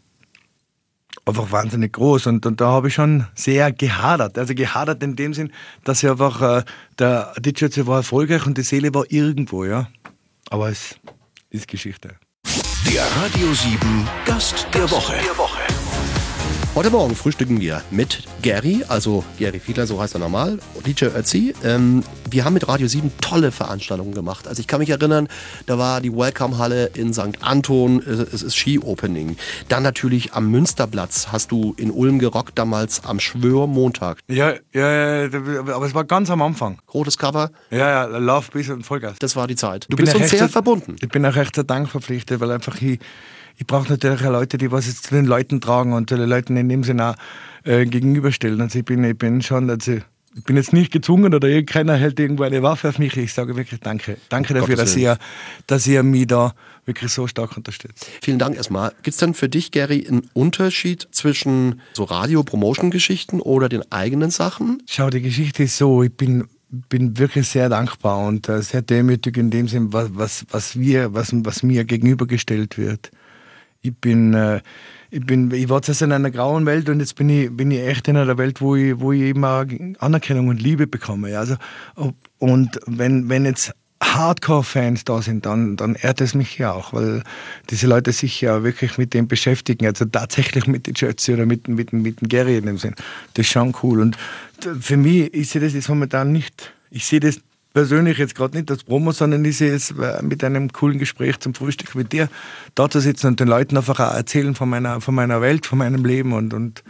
einfach 1.26 1.52
wahnsinnig 1.52 1.94
groß 1.94 2.28
und, 2.28 2.46
und 2.46 2.62
da 2.62 2.68
habe 2.68 2.88
ich 2.88 2.96
schon 2.96 3.28
sehr 3.36 3.72
gehadert. 3.72 4.38
Also 4.38 4.56
gehadert 4.56 5.04
in 5.04 5.16
dem 5.16 5.34
Sinn, 5.34 5.52
dass 5.84 6.04
ich 6.04 6.10
einfach, 6.10 6.42
äh, 6.42 6.64
der 7.00 7.34
DJ 7.40 7.66
war 7.86 7.98
erfolgreich 7.98 8.46
und 8.46 8.58
die 8.58 8.64
Seele 8.64 8.94
war 8.94 9.06
irgendwo, 9.10 9.66
ja. 9.66 9.88
Aber 10.50 10.70
es 10.70 10.96
ist 11.50 11.68
Geschichte. 11.68 12.16
Der 12.92 13.04
Radio 13.04 13.54
7 13.54 14.08
Gast 14.26 14.68
der 14.74 14.90
Woche. 14.90 15.14
Der 15.24 15.38
Woche. 15.38 15.51
Heute 16.74 16.90
Morgen 16.90 17.16
frühstücken 17.16 17.60
wir 17.60 17.82
mit 17.92 18.24
Gary, 18.42 18.86
also 18.88 19.26
Gary 19.38 19.60
Fiedler, 19.60 19.86
so 19.86 20.02
heißt 20.02 20.16
er 20.16 20.20
normal, 20.20 20.58
DJ 20.86 21.08
Ötzi. 21.08 21.54
Ähm, 21.66 22.02
wir 22.30 22.46
haben 22.46 22.54
mit 22.54 22.66
Radio 22.66 22.88
7 22.88 23.12
tolle 23.20 23.52
Veranstaltungen 23.52 24.14
gemacht. 24.14 24.48
Also 24.48 24.62
ich 24.62 24.68
kann 24.68 24.80
mich 24.80 24.90
erinnern, 24.90 25.28
da 25.66 25.78
war 25.78 26.00
die 26.00 26.16
Welcome-Halle 26.16 26.92
in 26.94 27.14
St. 27.14 27.42
Anton, 27.42 28.00
es 28.00 28.42
ist 28.42 28.56
Ski-Opening. 28.56 29.36
Dann 29.68 29.84
natürlich 29.84 30.32
am 30.32 30.50
Münsterplatz 30.50 31.28
hast 31.30 31.52
du 31.52 31.74
in 31.76 31.92
Ulm 31.92 32.20
gerockt, 32.20 32.58
damals 32.58 33.04
am 33.04 33.20
Schwörmontag. 33.20 34.20
Ja, 34.30 34.54
ja, 34.72 35.26
ja, 35.26 35.40
aber 35.60 35.86
es 35.86 35.94
war 35.94 36.06
ganz 36.06 36.30
am 36.30 36.42
Anfang. 36.42 36.80
Rotes 36.94 37.18
Cover. 37.18 37.52
Ja, 37.70 38.08
ja, 38.08 38.18
Love, 38.18 38.48
Peace 38.50 38.70
und 38.70 38.84
Vollgas. 38.84 39.20
Das 39.20 39.36
war 39.36 39.46
die 39.46 39.58
Zeit. 39.58 39.88
Du 39.90 39.98
bist 39.98 40.16
uns 40.16 40.30
sehr 40.30 40.48
verbunden. 40.48 40.96
Ich 41.02 41.10
bin 41.10 41.26
auch 41.26 41.36
recht 41.36 41.54
sehr 41.54 41.66
dankverpflichtet, 41.66 42.40
weil 42.40 42.50
einfach 42.50 42.82
ich 42.82 43.00
ich 43.62 43.68
brauche 43.68 43.90
natürlich 43.90 44.26
auch 44.26 44.32
Leute, 44.32 44.58
die 44.58 44.72
was 44.72 44.88
jetzt 44.88 45.04
zu 45.04 45.14
den 45.14 45.26
Leuten 45.26 45.62
tragen 45.62 45.94
und 45.94 46.10
den 46.10 46.18
Leuten 46.22 46.58
in 46.58 46.68
dem 46.68 46.84
Sinne 46.84 47.12
auch 47.12 47.16
äh, 47.64 47.86
gegenüberstellen. 47.86 48.60
Also 48.60 48.80
ich 48.80 48.86
bin, 48.86 49.04
ich 49.04 49.16
bin 49.16 49.44
schon, 49.44 49.70
also 49.70 49.92
ich 49.94 50.44
bin 50.46 50.58
jetzt 50.58 50.74
nicht 50.74 50.92
gezwungen 50.92 51.36
oder 51.36 51.62
keiner 51.62 51.96
hält 51.96 52.20
irgendwo 52.20 52.42
eine 52.42 52.64
Waffe 52.64 52.90
auf 52.90 52.98
mich. 52.98 53.16
Ich 53.18 53.34
sage 53.34 53.56
wirklich 53.56 53.80
Danke. 53.80 54.18
Danke 54.30 54.56
dafür, 54.56 54.78
dass 54.78 54.96
ihr, 54.96 55.20
dass 55.68 55.86
ihr 55.86 56.02
mich 56.02 56.26
da 56.26 56.56
wirklich 56.86 57.12
so 57.12 57.28
stark 57.28 57.56
unterstützt. 57.56 58.08
Vielen 58.24 58.40
Dank 58.40 58.56
erstmal. 58.56 58.94
Gibt 59.04 59.10
es 59.10 59.18
denn 59.18 59.36
für 59.36 59.48
dich, 59.48 59.70
Gary, 59.70 60.08
einen 60.08 60.28
Unterschied 60.34 61.08
zwischen 61.12 61.82
so 61.94 62.06
Radio-Promotion-Geschichten 62.06 63.42
oder 63.42 63.70
den 63.70 63.92
eigenen 63.92 64.32
Sachen? 64.32 64.82
Schau, 64.88 65.12
die 65.12 65.22
Geschichte 65.22 65.64
ist 65.64 65.78
so, 65.78 66.02
ich 66.02 66.12
bin 66.12 66.48
bin 66.90 67.18
wirklich 67.18 67.50
sehr 67.50 67.68
dankbar 67.68 68.26
und 68.26 68.48
äh, 68.48 68.62
sehr 68.62 68.82
demütig 68.82 69.36
in 69.36 69.52
dem 69.52 69.68
Sinn, 69.68 69.92
was, 69.92 70.10
was, 70.14 70.46
was, 70.52 70.80
wir, 70.80 71.14
was, 71.14 71.32
was 71.34 71.64
mir 71.64 71.84
gegenübergestellt 71.84 72.78
wird 72.78 73.12
ich 73.82 73.96
bin, 73.96 74.34
äh, 74.34 74.62
ich 75.10 75.26
bin, 75.26 75.52
ich 75.52 75.70
war 75.70 75.82
zuerst 75.82 76.02
in 76.02 76.12
einer 76.12 76.32
grauen 76.32 76.66
Welt 76.66 76.88
und 76.90 77.00
jetzt 77.00 77.16
bin 77.16 77.30
ich, 77.30 77.50
bin 77.56 77.72
ich 77.72 77.82
echt 77.82 78.08
in 78.08 78.18
einer 78.18 78.38
Welt, 78.38 78.62
wo 78.62 78.76
ich, 78.76 79.00
wo 79.00 79.12
ich 79.12 79.22
eben 79.22 79.44
auch 79.44 79.66
Anerkennung 80.00 80.48
und 80.48 80.62
Liebe 80.62 80.88
bekomme. 80.88 81.38
Also, 81.38 81.56
und 82.40 82.80
wenn, 82.86 83.28
wenn 83.28 83.46
jetzt 83.46 83.74
Hardcore-Fans 84.02 85.06
da 85.06 85.22
sind, 85.22 85.46
dann, 85.46 85.78
dann 85.78 85.96
ehrt 85.96 86.22
es 86.22 86.34
mich 86.34 86.58
ja 86.58 86.72
auch, 86.72 86.94
weil 86.94 87.24
diese 87.70 87.88
Leute 87.88 88.12
sich 88.12 88.42
ja 88.42 88.64
wirklich 88.64 88.98
mit 88.98 89.14
dem 89.14 89.28
beschäftigen, 89.28 89.86
also 89.86 90.06
tatsächlich 90.06 90.66
mit 90.66 90.88
den 90.88 90.96
Jötzi 90.96 91.34
oder 91.34 91.46
mit, 91.46 91.68
mit, 91.68 91.94
mit 91.94 92.22
dem 92.22 92.28
Gary 92.28 92.58
in 92.58 92.66
dem 92.66 92.78
Sinn. 92.78 92.96
Das 93.34 93.46
ist 93.46 93.52
schon 93.52 93.76
cool. 93.84 94.02
Und 94.02 94.18
für 94.80 94.98
mich, 94.98 95.34
ich 95.34 95.50
sehe 95.50 95.62
das 95.62 95.74
jetzt 95.74 95.90
momentan 95.90 96.32
nicht, 96.32 96.74
ich 96.90 97.06
sehe 97.06 97.20
das 97.20 97.40
persönlich 97.74 98.18
jetzt 98.18 98.36
gerade 98.36 98.58
nicht 98.58 98.70
als 98.70 98.84
Promo, 98.84 99.12
sondern 99.12 99.44
ich 99.46 99.58
sehe 99.58 99.74
es 99.74 99.92
äh, 99.92 100.22
mit 100.22 100.44
einem 100.44 100.72
coolen 100.72 101.00
Gespräch 101.00 101.40
zum 101.40 101.54
Frühstück 101.54 101.96
mit 101.96 102.12
dir, 102.12 102.30
da 102.76 102.90
zu 102.90 103.00
sitzen 103.00 103.28
und 103.28 103.40
den 103.40 103.48
Leuten 103.48 103.78
einfach 103.78 104.00
auch 104.00 104.14
erzählen 104.14 104.56
von 104.56 104.70
meiner, 104.70 105.02
von 105.02 105.16
meiner 105.16 105.42
Welt, 105.42 105.66
von 105.66 105.78
meinem 105.78 106.06
Leben 106.06 106.34
und, 106.34 106.54
und 106.54 106.84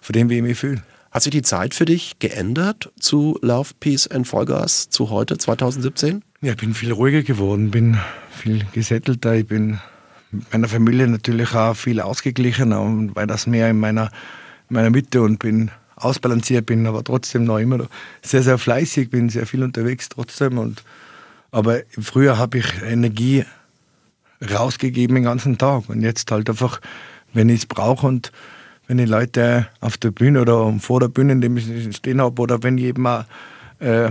von 0.00 0.12
dem, 0.12 0.30
wie 0.30 0.36
ich 0.36 0.42
mich 0.42 0.58
fühle. 0.58 0.82
Hat 1.10 1.22
sich 1.22 1.32
die 1.32 1.42
Zeit 1.42 1.74
für 1.74 1.86
dich 1.86 2.20
geändert 2.20 2.92
zu 3.00 3.36
Love, 3.42 3.70
Peace 3.80 4.06
and 4.06 4.28
Vollgas 4.28 4.90
zu 4.90 5.10
heute, 5.10 5.38
2017? 5.38 6.22
Ja, 6.40 6.52
ich 6.52 6.58
bin 6.58 6.72
viel 6.72 6.92
ruhiger 6.92 7.22
geworden, 7.22 7.70
bin 7.70 7.98
viel 8.30 8.64
gesättelter, 8.72 9.34
ich 9.34 9.46
bin 9.46 9.80
mit 10.30 10.52
meiner 10.52 10.68
Familie 10.68 11.08
natürlich 11.08 11.52
auch 11.54 11.74
viel 11.74 12.00
ausgeglichener 12.00 12.80
und 12.80 13.16
weil 13.16 13.26
das 13.26 13.48
mehr 13.48 13.68
in 13.68 13.80
meiner, 13.80 14.12
meiner 14.68 14.90
Mitte 14.90 15.22
und 15.22 15.40
bin 15.40 15.72
ausbalanciert 16.00 16.66
bin, 16.66 16.86
aber 16.86 17.04
trotzdem 17.04 17.44
noch 17.44 17.58
immer 17.58 17.86
sehr, 18.22 18.42
sehr 18.42 18.58
fleißig, 18.58 19.10
bin 19.10 19.28
sehr 19.28 19.46
viel 19.46 19.62
unterwegs 19.62 20.08
trotzdem. 20.08 20.58
Und, 20.58 20.82
aber 21.50 21.80
früher 22.00 22.38
habe 22.38 22.58
ich 22.58 22.66
Energie 22.82 23.44
rausgegeben 24.42 25.16
den 25.16 25.24
ganzen 25.24 25.58
Tag 25.58 25.88
und 25.88 26.00
jetzt 26.00 26.30
halt 26.30 26.48
einfach, 26.48 26.80
wenn 27.32 27.48
ich 27.48 27.60
es 27.60 27.66
brauche 27.66 28.06
und 28.06 28.32
wenn 28.86 28.98
die 28.98 29.04
Leute 29.04 29.68
auf 29.80 29.98
der 29.98 30.10
Bühne 30.10 30.40
oder 30.40 30.74
vor 30.80 31.00
der 31.00 31.08
Bühne, 31.08 31.32
in 31.32 31.40
dem 31.40 31.56
ich 31.56 31.96
stehen 31.96 32.20
habe, 32.20 32.40
oder 32.42 32.62
wenn 32.62 32.78
ich 32.78 32.84
eben 32.84 33.06
auch, 33.06 33.24
äh, 33.78 34.10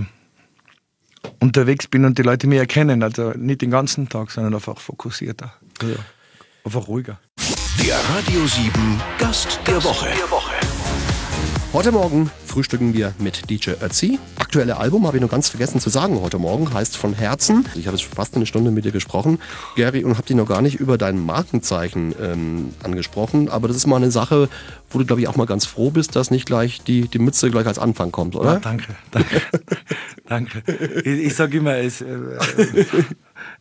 unterwegs 1.38 1.86
bin 1.86 2.04
und 2.04 2.16
die 2.16 2.22
Leute 2.22 2.46
mich 2.46 2.58
erkennen, 2.58 3.02
also 3.02 3.32
nicht 3.36 3.60
den 3.60 3.70
ganzen 3.70 4.08
Tag, 4.08 4.30
sondern 4.30 4.54
einfach 4.54 4.78
fokussierter, 4.78 5.52
also 5.80 5.96
einfach 6.64 6.88
ruhiger. 6.88 7.18
Der 7.84 7.96
Radio 7.96 8.46
7 8.46 8.72
Gast 9.18 9.60
der 9.66 9.82
Woche. 9.84 10.06
Der 10.06 10.30
Woche. 10.30 10.49
Heute 11.72 11.92
Morgen 11.92 12.28
frühstücken 12.46 12.94
wir 12.94 13.14
mit 13.20 13.48
DJ 13.48 13.70
Ötzi. 13.80 14.18
Aktuelle 14.40 14.78
Album 14.78 15.06
habe 15.06 15.18
ich 15.18 15.22
noch 15.22 15.30
ganz 15.30 15.48
vergessen 15.48 15.78
zu 15.78 15.88
sagen 15.88 16.20
heute 16.20 16.40
Morgen, 16.40 16.74
heißt 16.74 16.96
Von 16.96 17.14
Herzen. 17.14 17.64
Ich 17.76 17.86
habe 17.86 17.96
jetzt 17.96 18.12
fast 18.12 18.34
eine 18.34 18.44
Stunde 18.44 18.72
mit 18.72 18.84
dir 18.84 18.90
gesprochen, 18.90 19.38
Gary, 19.76 20.02
und 20.02 20.16
habe 20.16 20.26
dich 20.26 20.34
noch 20.34 20.48
gar 20.48 20.62
nicht 20.62 20.80
über 20.80 20.98
dein 20.98 21.24
Markenzeichen 21.24 22.12
ähm, 22.20 22.74
angesprochen. 22.82 23.48
Aber 23.48 23.68
das 23.68 23.76
ist 23.76 23.86
mal 23.86 23.98
eine 23.98 24.10
Sache, 24.10 24.48
wo 24.90 24.98
du, 24.98 25.06
glaube 25.06 25.20
ich, 25.20 25.28
auch 25.28 25.36
mal 25.36 25.46
ganz 25.46 25.64
froh 25.64 25.90
bist, 25.90 26.16
dass 26.16 26.32
nicht 26.32 26.44
gleich 26.44 26.82
die, 26.82 27.06
die 27.06 27.20
Mütze 27.20 27.52
gleich 27.52 27.68
als 27.68 27.78
Anfang 27.78 28.10
kommt, 28.10 28.34
oder? 28.34 28.54
Ja, 28.54 28.58
danke, 28.58 28.96
danke, 29.12 29.40
danke. 30.26 30.62
Ich, 31.04 31.26
ich 31.26 31.34
sage 31.36 31.58
immer, 31.58 31.76
es, 31.76 32.00
äh, 32.00 32.16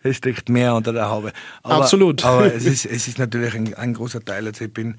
es 0.01 0.17
steckt 0.17 0.49
mehr 0.49 0.73
unter 0.73 0.93
der 0.93 1.11
Haube. 1.11 1.31
Aber, 1.61 1.83
Absolut. 1.83 2.25
Aber 2.25 2.51
es 2.51 2.65
ist, 2.65 2.87
es 2.87 3.07
ist 3.07 3.19
natürlich 3.19 3.53
ein, 3.53 3.75
ein 3.75 3.93
großer 3.93 4.25
Teil. 4.25 4.47
Also 4.47 4.65
ich 4.65 4.73
bin, 4.73 4.95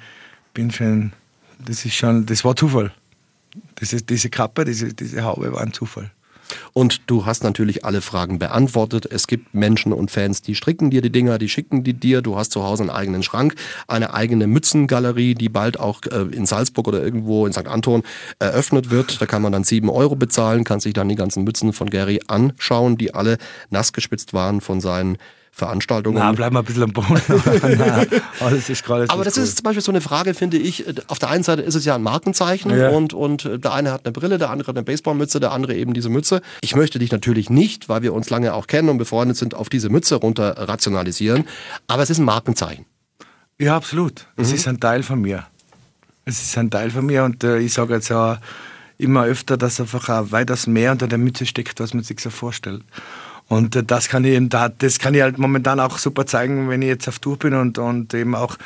bin 0.55 0.71
schon, 0.71 1.13
das 1.59 1.85
ist 1.85 1.97
schon, 1.97 2.25
das 2.25 2.45
war 2.45 2.55
Zufall. 2.55 2.93
Ist, 3.81 4.11
diese 4.11 4.31
Kappe, 4.31 4.65
diese, 4.65 4.93
diese 4.95 5.25
Haube 5.25 5.53
war 5.53 5.61
ein 5.61 5.73
Zufall. 5.73 6.11
Und 6.73 7.03
du 7.09 7.27
hast 7.27 7.45
natürlich 7.45 7.85
alle 7.85 8.01
Fragen 8.01 8.39
beantwortet. 8.39 9.07
Es 9.11 9.27
gibt 9.27 9.55
Menschen 9.55 9.93
und 9.93 10.11
Fans, 10.11 10.43
die 10.43 10.55
stricken 10.55 10.91
dir 10.91 11.03
die 11.03 11.11
Dinger, 11.11 11.39
die 11.39 11.49
schicken 11.49 11.85
die 11.85 11.95
dir. 11.95 12.23
Du 12.23 12.37
hast 12.37 12.53
zu 12.53 12.63
Hause 12.63 12.83
einen 12.83 12.91
eigenen 12.91 13.23
Schrank, 13.23 13.55
eine 13.87 14.15
eigene 14.15 14.47
Mützengalerie, 14.47 15.35
die 15.35 15.49
bald 15.49 15.79
auch 15.79 16.03
äh, 16.11 16.23
in 16.35 16.47
Salzburg 16.47 16.89
oder 16.89 17.03
irgendwo 17.03 17.47
in 17.47 17.53
St. 17.53 17.67
Anton 17.67 18.03
eröffnet 18.39 18.91
wird. 18.91 19.21
Da 19.21 19.27
kann 19.27 19.43
man 19.43 19.53
dann 19.53 19.65
sieben 19.65 19.91
Euro 19.91 20.17
bezahlen, 20.17 20.65
kann 20.65 20.81
sich 20.81 20.93
dann 20.93 21.09
die 21.09 21.17
ganzen 21.17 21.45
Mützen 21.45 21.73
von 21.73 21.91
Gary 21.91 22.21
anschauen, 22.27 22.97
die 22.97 23.15
alle 23.15 23.39
nass 23.71 23.93
gespitzt 23.93 24.33
waren 24.33 24.61
von 24.61 24.81
seinen 24.81 25.19
Veranstaltungen. 25.53 26.19
Na, 26.19 26.33
bleib 26.33 26.53
mal 26.53 26.61
ein 26.61 26.65
bisschen 26.65 26.85
am 26.85 26.93
Boden. 26.93 27.21
Na, 27.79 28.05
alles 28.41 28.69
ist 28.71 28.85
gerade. 28.85 29.11
Aber 29.11 29.25
das 29.25 29.37
ist 29.37 29.59
zum 29.59 29.65
Beispiel 29.65 29.83
so 29.83 29.93
eine 29.93 30.01
Frage, 30.01 30.35
finde 30.35 30.57
ich. 30.57 30.85
Auf 31.09 31.19
der 31.19 31.31
einen 31.31 31.43
Seite 31.43 31.63
ist 31.63 31.75
es 31.75 31.85
ja 31.85 31.97
ein 31.97 32.03
Markenzeichen 32.03 32.71
ja. 32.77 32.91
und, 32.91 33.13
und 33.13 33.45
der 33.45 33.73
eine 33.73 33.93
hat 33.93 34.07
eine 34.07 34.13
Brille, 34.13 34.39
der 34.39 34.51
andere 34.51 34.69
hat 34.69 34.77
eine 34.77 34.85
Baseballmütze, 34.85 35.41
der 35.41 35.53
andere 35.53 35.75
eben 35.75 35.93
diese 35.93 36.09
Mütze. 36.09 36.41
Ich 36.63 36.77
möchte 36.77 36.99
dich 36.99 37.13
natürlich 37.13 37.51
nicht, 37.51 37.89
weil 37.89 38.03
wir 38.03 38.15
uns 38.15 38.31
lange 38.31 38.55
auch 38.55 38.67
kennen 38.67 38.89
und 38.89 38.99
befreundet 38.99 39.37
sind, 39.37 39.55
auf 39.55 39.69
diese 39.69 39.91
Mütze 39.91 40.17
runter 40.17 40.57
rationalisieren. 40.57 41.45
Aber 41.89 42.03
es 42.03 42.11
ist 42.11 42.19
ein 42.19 42.25
Markenzeichen. 42.25 42.87
Ja, 43.59 43.77
absolut. 43.77 44.27
Es 44.37 44.49
mhm. 44.49 44.55
ist 44.55 44.69
ein 44.69 44.81
Teil 44.81 45.03
von 45.03 45.21
mir. 45.21 45.47
Es 46.25 46.43
ist 46.43 46.57
ein 46.57 46.71
Teil 46.71 46.91
von 46.91 47.05
mir 47.05 47.25
und 47.25 47.43
äh, 47.45 47.59
ich 47.59 47.73
sage 47.73 47.95
jetzt 47.95 48.11
auch, 48.13 48.37
immer 49.01 49.25
öfter, 49.25 49.57
dass 49.57 49.81
einfach 49.81 50.09
auch 50.09 50.31
weitaus 50.31 50.67
mehr 50.67 50.93
unter 50.93 51.09
der 51.09 51.19
Mütze 51.19 51.47
steckt, 51.47 51.81
was 51.81 51.95
man 51.95 52.05
sich 52.05 52.21
so 52.21 52.31
vorstellt. 52.31 52.83
Und 53.51 53.75
äh, 53.75 53.83
das 53.83 54.09
kann 54.09 54.25
ich 54.25 54.33
eben 54.33 54.49
da, 54.49 54.69
das 54.69 54.99
kann 54.99 55.13
ich 55.13 55.23
halt 55.23 55.37
momentan 55.37 55.81
auch 55.81 55.99
super 55.99 56.25
zeigen, 56.25 56.71
wenn 56.71 56.83
ich 56.83 56.89
jetzt 56.89 57.09
auf 57.09 57.19
Tour 57.19 57.37
bin 57.37 57.53
und, 57.53 57.79
und 57.79 58.15
eben 58.15 58.35
auch 58.35 58.57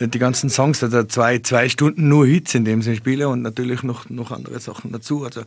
die 0.00 0.18
ganzen 0.20 0.48
Songs, 0.48 0.80
also 0.84 1.02
zwei, 1.04 1.40
zwei 1.40 1.68
Stunden 1.68 2.08
nur 2.08 2.24
Hits 2.24 2.54
in 2.54 2.64
dem 2.64 2.82
Sinne 2.82 2.96
spiele 2.96 3.28
und 3.28 3.42
natürlich 3.42 3.82
noch, 3.82 4.08
noch 4.10 4.30
andere 4.30 4.60
Sachen 4.60 4.92
dazu. 4.92 5.24
Also 5.24 5.42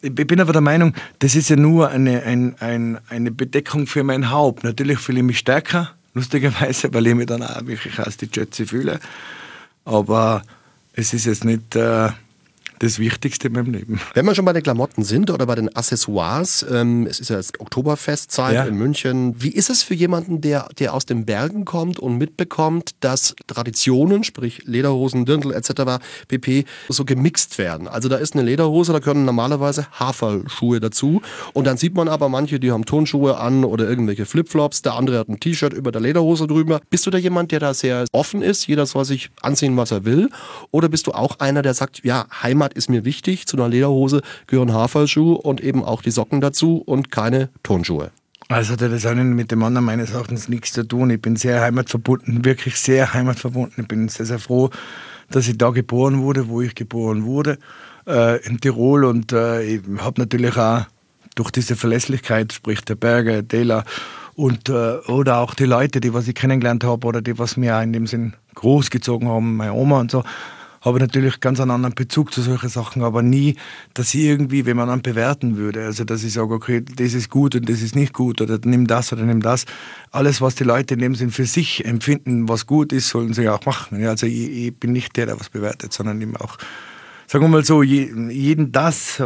ich 0.00 0.14
bin 0.14 0.40
aber 0.40 0.52
der 0.52 0.60
Meinung, 0.60 0.94
das 1.18 1.34
ist 1.34 1.48
ja 1.48 1.56
nur 1.56 1.88
eine, 1.88 2.22
ein, 2.22 2.54
ein, 2.60 2.98
eine 3.08 3.32
Bedeckung 3.32 3.88
für 3.88 4.04
mein 4.04 4.30
Haupt. 4.30 4.62
Natürlich 4.62 4.98
fühle 5.00 5.20
ich 5.20 5.24
mich 5.24 5.38
stärker, 5.38 5.90
lustigerweise, 6.14 6.92
weil 6.94 7.08
ich 7.08 7.14
mich 7.16 7.26
dann 7.26 7.42
auch 7.42 7.66
wirklich 7.66 7.98
als 7.98 8.16
die 8.16 8.28
Jötze 8.32 8.66
fühle. 8.66 9.00
Aber 9.84 10.42
es 10.92 11.12
ist 11.12 11.24
jetzt 11.24 11.44
nicht... 11.44 11.74
Äh, 11.74 12.10
das 12.80 12.98
Wichtigste 12.98 13.48
in 13.48 13.52
meinem 13.52 13.72
Leben. 13.72 14.00
Wenn 14.14 14.24
wir 14.24 14.34
schon 14.34 14.46
bei 14.46 14.54
den 14.54 14.62
Klamotten 14.62 15.04
sind 15.04 15.30
oder 15.30 15.46
bei 15.46 15.54
den 15.54 15.74
Accessoires, 15.76 16.64
ähm, 16.70 17.06
es 17.06 17.20
ist 17.20 17.28
ja 17.28 17.36
jetzt 17.36 17.60
Oktoberfestzeit 17.60 18.54
ja. 18.54 18.64
in 18.64 18.74
München. 18.74 19.34
Wie 19.38 19.50
ist 19.50 19.68
es 19.68 19.82
für 19.82 19.94
jemanden, 19.94 20.40
der, 20.40 20.68
der 20.78 20.94
aus 20.94 21.04
den 21.04 21.26
Bergen 21.26 21.66
kommt 21.66 21.98
und 21.98 22.16
mitbekommt, 22.16 22.92
dass 23.00 23.34
Traditionen, 23.46 24.24
sprich 24.24 24.62
Lederhosen, 24.64 25.26
Dirndl 25.26 25.52
etc., 25.52 26.02
pp, 26.26 26.64
so 26.88 27.04
gemixt 27.04 27.58
werden? 27.58 27.86
Also 27.86 28.08
da 28.08 28.16
ist 28.16 28.34
eine 28.34 28.42
Lederhose, 28.42 28.92
da 28.92 28.98
gehören 28.98 29.26
normalerweise 29.26 29.86
Haferschuhe 29.92 30.80
dazu. 30.80 31.20
Und 31.52 31.66
dann 31.66 31.76
sieht 31.76 31.94
man 31.94 32.08
aber 32.08 32.30
manche, 32.30 32.58
die 32.58 32.72
haben 32.72 32.86
Tonschuhe 32.86 33.36
an 33.36 33.64
oder 33.64 33.88
irgendwelche 33.88 34.24
Flipflops. 34.24 34.80
Der 34.80 34.94
andere 34.94 35.18
hat 35.18 35.28
ein 35.28 35.38
T-Shirt 35.38 35.74
über 35.74 35.92
der 35.92 36.00
Lederhose 36.00 36.46
drüber. 36.46 36.80
Bist 36.88 37.04
du 37.06 37.10
da 37.10 37.18
jemand, 37.18 37.52
der 37.52 37.60
da 37.60 37.74
sehr 37.74 38.06
offen 38.12 38.40
ist? 38.40 38.66
Jeder 38.66 38.86
soll 38.86 39.04
sich 39.04 39.30
anziehen, 39.42 39.76
was 39.76 39.90
er 39.90 40.06
will? 40.06 40.30
Oder 40.70 40.88
bist 40.88 41.06
du 41.06 41.12
auch 41.12 41.40
einer, 41.40 41.60
der 41.60 41.74
sagt, 41.74 42.02
ja, 42.04 42.26
Heimat 42.42 42.69
Fahrrad 42.70 42.74
ist 42.74 42.88
mir 42.88 43.04
wichtig. 43.04 43.46
Zu 43.46 43.56
einer 43.56 43.68
Lederhose 43.68 44.22
gehören 44.46 44.72
Haferschuhe 44.72 45.36
und 45.38 45.60
eben 45.60 45.84
auch 45.84 46.02
die 46.02 46.10
Socken 46.10 46.40
dazu 46.40 46.82
und 46.84 47.10
keine 47.10 47.48
Turnschuhe. 47.62 48.10
Also 48.48 48.72
hat 48.72 48.80
das 48.80 49.06
eine 49.06 49.24
mit 49.24 49.50
dem 49.50 49.62
anderen 49.62 49.84
meines 49.84 50.12
Erachtens 50.12 50.48
nichts 50.48 50.72
zu 50.72 50.86
tun. 50.86 51.10
Ich 51.10 51.22
bin 51.22 51.36
sehr 51.36 51.60
heimatverbunden, 51.60 52.44
wirklich 52.44 52.76
sehr 52.76 53.12
heimatverbunden. 53.14 53.82
Ich 53.82 53.88
bin 53.88 54.08
sehr, 54.08 54.26
sehr 54.26 54.38
froh, 54.38 54.70
dass 55.30 55.46
ich 55.48 55.56
da 55.56 55.70
geboren 55.70 56.20
wurde, 56.20 56.48
wo 56.48 56.60
ich 56.60 56.74
geboren 56.74 57.24
wurde, 57.24 57.58
äh, 58.06 58.44
in 58.44 58.60
Tirol. 58.60 59.04
Und 59.04 59.32
äh, 59.32 59.62
ich 59.62 59.82
habe 59.98 60.20
natürlich 60.20 60.56
auch 60.56 60.86
durch 61.36 61.50
diese 61.52 61.76
Verlässlichkeit, 61.76 62.52
sprich 62.52 62.80
der 62.82 62.96
Berge, 62.96 63.44
Dela 63.44 63.84
und 64.34 64.68
äh, 64.68 64.98
oder 65.06 65.38
auch 65.38 65.54
die 65.54 65.66
Leute, 65.66 66.00
die 66.00 66.12
was 66.12 66.26
ich 66.26 66.34
kennengelernt 66.34 66.82
habe 66.82 67.06
oder 67.06 67.22
die 67.22 67.38
was 67.38 67.56
mir 67.56 67.80
in 67.82 67.92
dem 67.92 68.06
Sinn 68.06 68.34
großgezogen 68.56 69.28
haben, 69.28 69.56
meine 69.56 69.74
Oma 69.74 70.00
und 70.00 70.10
so, 70.10 70.24
habe 70.80 70.98
natürlich 70.98 71.40
ganz 71.40 71.60
einen 71.60 71.70
anderen 71.70 71.94
Bezug 71.94 72.32
zu 72.32 72.42
solchen 72.42 72.68
Sachen, 72.68 73.02
aber 73.02 73.22
nie, 73.22 73.56
dass 73.94 74.14
ich 74.14 74.22
irgendwie, 74.22 74.66
wenn 74.66 74.76
man 74.76 74.88
dann 74.88 75.02
bewerten 75.02 75.56
würde, 75.56 75.84
also 75.84 76.04
dass 76.04 76.24
ich 76.24 76.32
sage, 76.32 76.54
okay, 76.54 76.82
das 76.82 77.14
ist 77.14 77.30
gut 77.30 77.54
und 77.54 77.68
das 77.68 77.82
ist 77.82 77.94
nicht 77.94 78.12
gut 78.12 78.40
oder 78.40 78.58
nimm 78.64 78.86
das 78.86 79.12
oder 79.12 79.22
nimm 79.22 79.42
das. 79.42 79.66
Alles, 80.10 80.40
was 80.40 80.54
die 80.54 80.64
Leute 80.64 80.94
in 80.94 81.00
dem 81.00 81.14
Sinn 81.14 81.30
für 81.30 81.46
sich 81.46 81.84
empfinden, 81.84 82.48
was 82.48 82.66
gut 82.66 82.92
ist, 82.92 83.08
sollen 83.08 83.34
sie 83.34 83.48
auch 83.48 83.64
machen. 83.66 84.04
Also 84.06 84.26
ich, 84.26 84.50
ich 84.50 84.76
bin 84.76 84.92
nicht 84.92 85.16
der, 85.16 85.26
der 85.26 85.38
was 85.38 85.50
bewertet, 85.50 85.92
sondern 85.92 86.20
eben 86.20 86.36
auch 86.36 86.56
sagen 87.26 87.44
wir 87.44 87.48
mal 87.48 87.64
so, 87.64 87.84
jeden 87.84 88.72
das 88.72 89.22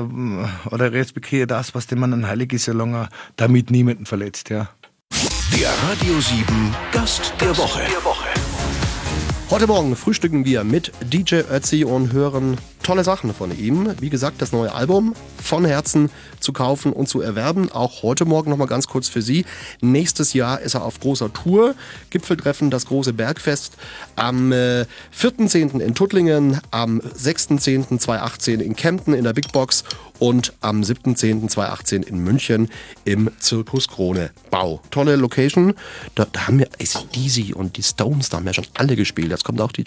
oder 0.71 0.93
respektiere 0.93 1.47
das, 1.47 1.75
was 1.75 1.87
dem 1.87 2.01
Mann 2.01 2.27
heilig 2.27 2.53
ist, 2.53 2.65
solange 2.65 2.97
er 2.99 3.09
damit 3.37 3.71
niemanden 3.71 4.05
verletzt, 4.05 4.51
ja. 4.51 4.69
Der 5.59 5.71
Radio 5.89 6.21
7 6.21 6.75
Gast 6.93 7.33
der 7.41 7.57
Woche. 7.57 7.81
Der 7.91 8.05
Woche. 8.05 8.44
Heute 9.51 9.67
Morgen 9.67 9.95
frühstücken 9.95 10.47
wir 10.47 10.65
mit 10.65 10.91
DJ 11.03 11.43
Ötzi 11.51 11.85
und 11.85 12.13
hören 12.13 12.57
tolle 12.85 13.03
Sachen 13.03 13.35
von 13.35 13.57
ihm. 13.59 13.93
Wie 14.01 14.11
gesagt, 14.11 14.41
das 14.41 14.53
neue 14.53 14.73
Album 14.73 15.15
von 15.43 15.65
Herzen 15.65 16.11
zu 16.39 16.53
kaufen 16.53 16.93
und 16.93 17.09
zu 17.09 17.21
erwerben. 17.21 17.73
Auch 17.73 18.03
heute 18.03 18.25
Morgen 18.25 18.51
nochmal 18.51 18.69
ganz 18.69 18.87
kurz 18.87 19.09
für 19.09 19.23
Sie. 19.23 19.45
Nächstes 19.81 20.35
Jahr 20.35 20.61
ist 20.61 20.75
er 20.75 20.85
auf 20.85 21.01
großer 21.01 21.33
Tour. 21.33 21.75
Gipfeltreffen, 22.11 22.71
das 22.71 22.87
große 22.87 23.13
Bergfest. 23.13 23.77
Am 24.15 24.53
äh, 24.53 24.87
4.10. 25.19 25.81
in 25.81 25.95
Tuttlingen, 25.95 26.61
am 26.71 27.01
6.10.2018 27.01 28.61
in 28.61 28.77
Kempten 28.77 29.15
in 29.15 29.25
der 29.25 29.33
Big 29.33 29.51
Box 29.53 29.85
und 30.19 30.53
am 30.61 30.83
7.10.2018 30.83 32.05
in 32.05 32.19
München 32.19 32.69
im 33.05 33.31
Zirkus 33.39 33.89
Krone 33.89 34.31
Bau. 34.51 34.81
Tolle 34.91 35.17
Location. 35.17 35.75
Da, 36.15 36.27
da 36.31 36.47
haben 36.47 36.59
wir 36.59 36.69
ACDC 36.81 37.57
und 37.57 37.77
die 37.77 37.83
Stones, 37.83 38.29
da 38.29 38.37
haben 38.37 38.47
wir 38.47 38.55
schon 38.55 38.67
alle 38.75 38.95
gespielt. 38.95 39.31
Jetzt 39.31 39.45
kommt 39.45 39.61
auch 39.61 39.73
die 39.73 39.85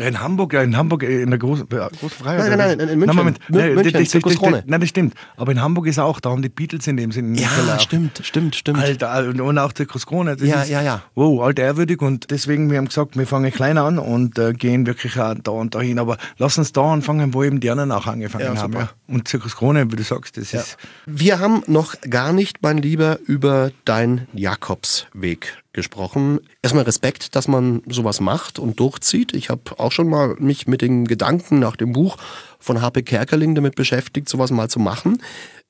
Jersey. 0.00 0.14
In 0.14 0.20
Hamburg, 0.20 0.52
ja, 0.52 0.62
in 0.62 0.76
Hamburg, 0.76 1.02
äh, 1.02 1.22
in 1.22 1.30
der 1.30 1.38
großen, 1.38 1.68
großen 1.68 2.10
Freiheit. 2.10 2.50
Nein, 2.50 2.58
nein, 2.58 2.78
nein, 2.78 2.88
in 2.88 2.98
München. 2.98 3.06
Nein, 3.06 3.16
Moment. 3.16 3.38
Nein, 3.48 3.74
München, 3.74 3.92
das, 3.92 4.10
das, 4.10 4.22
das, 4.22 4.38
das, 4.38 4.62
nein, 4.66 4.80
das 4.80 4.88
stimmt. 4.88 5.14
Aber 5.36 5.52
in 5.52 5.60
Hamburg 5.60 5.86
ist 5.86 5.98
auch, 5.98 6.20
da 6.20 6.30
haben 6.30 6.42
die 6.42 6.48
Beatles 6.48 6.86
in 6.86 6.96
dem 6.96 7.12
Sinne. 7.12 7.38
Ja, 7.38 7.78
stimmt, 7.78 8.20
stimmt, 8.22 8.56
stimmt. 8.56 8.78
Alter, 8.78 9.28
und 9.28 9.58
auch 9.58 9.72
der 9.72 9.86
Krone. 9.86 10.36
Ja, 10.40 10.64
ja, 10.64 10.82
ja. 10.82 11.02
Wow, 11.14 11.42
alt 11.42 11.58
ehrwürdig. 11.58 12.02
Und 12.02 12.30
deswegen, 12.30 12.70
wir 12.70 12.78
haben 12.78 12.86
gesagt, 12.86 13.16
wir 13.16 13.26
fangen 13.26 13.52
klein 13.52 13.78
an 13.78 13.98
und 13.98 14.38
äh, 14.38 14.52
gehen 14.52 14.86
wirklich 14.86 15.18
auch 15.18 15.34
da 15.42 15.52
und 15.52 15.74
dahin. 15.74 15.98
Aber 15.98 16.16
lass 16.38 16.58
uns 16.58 16.72
da 16.72 16.92
anfangen, 16.92 17.34
wo 17.34 17.44
eben 17.44 17.60
die 17.60 17.70
anderen 17.70 17.92
auch 17.92 18.06
angefangen 18.06 18.54
ja, 18.54 18.62
haben. 18.62 18.72
Ja. 18.72 18.90
Und 19.06 19.28
Zirkus 19.28 19.56
Krone, 19.56 19.90
wie 19.92 19.96
du 19.96 20.02
sagst, 20.02 20.36
das 20.36 20.52
ja. 20.52 20.60
ist. 20.60 20.76
Wir 21.06 21.38
haben 21.38 21.62
noch 21.66 21.94
gar 22.08 22.32
nicht, 22.32 22.62
mein 22.62 22.78
Lieber, 22.78 23.18
über 23.26 23.70
deinen 23.84 24.28
Jakobsweg 24.32 25.59
gesprochen. 25.72 26.40
Erstmal 26.62 26.84
Respekt, 26.84 27.36
dass 27.36 27.48
man 27.48 27.82
sowas 27.86 28.20
macht 28.20 28.58
und 28.58 28.80
durchzieht. 28.80 29.34
Ich 29.34 29.50
habe 29.50 29.78
auch 29.78 29.92
schon 29.92 30.08
mal 30.08 30.34
mich 30.38 30.66
mit 30.66 30.82
den 30.82 31.06
Gedanken 31.06 31.58
nach 31.58 31.76
dem 31.76 31.92
Buch 31.92 32.16
von 32.58 32.82
H.P. 32.82 33.02
Kerkeling 33.02 33.54
damit 33.54 33.74
beschäftigt, 33.76 34.28
sowas 34.28 34.50
mal 34.50 34.68
zu 34.68 34.80
machen. 34.80 35.22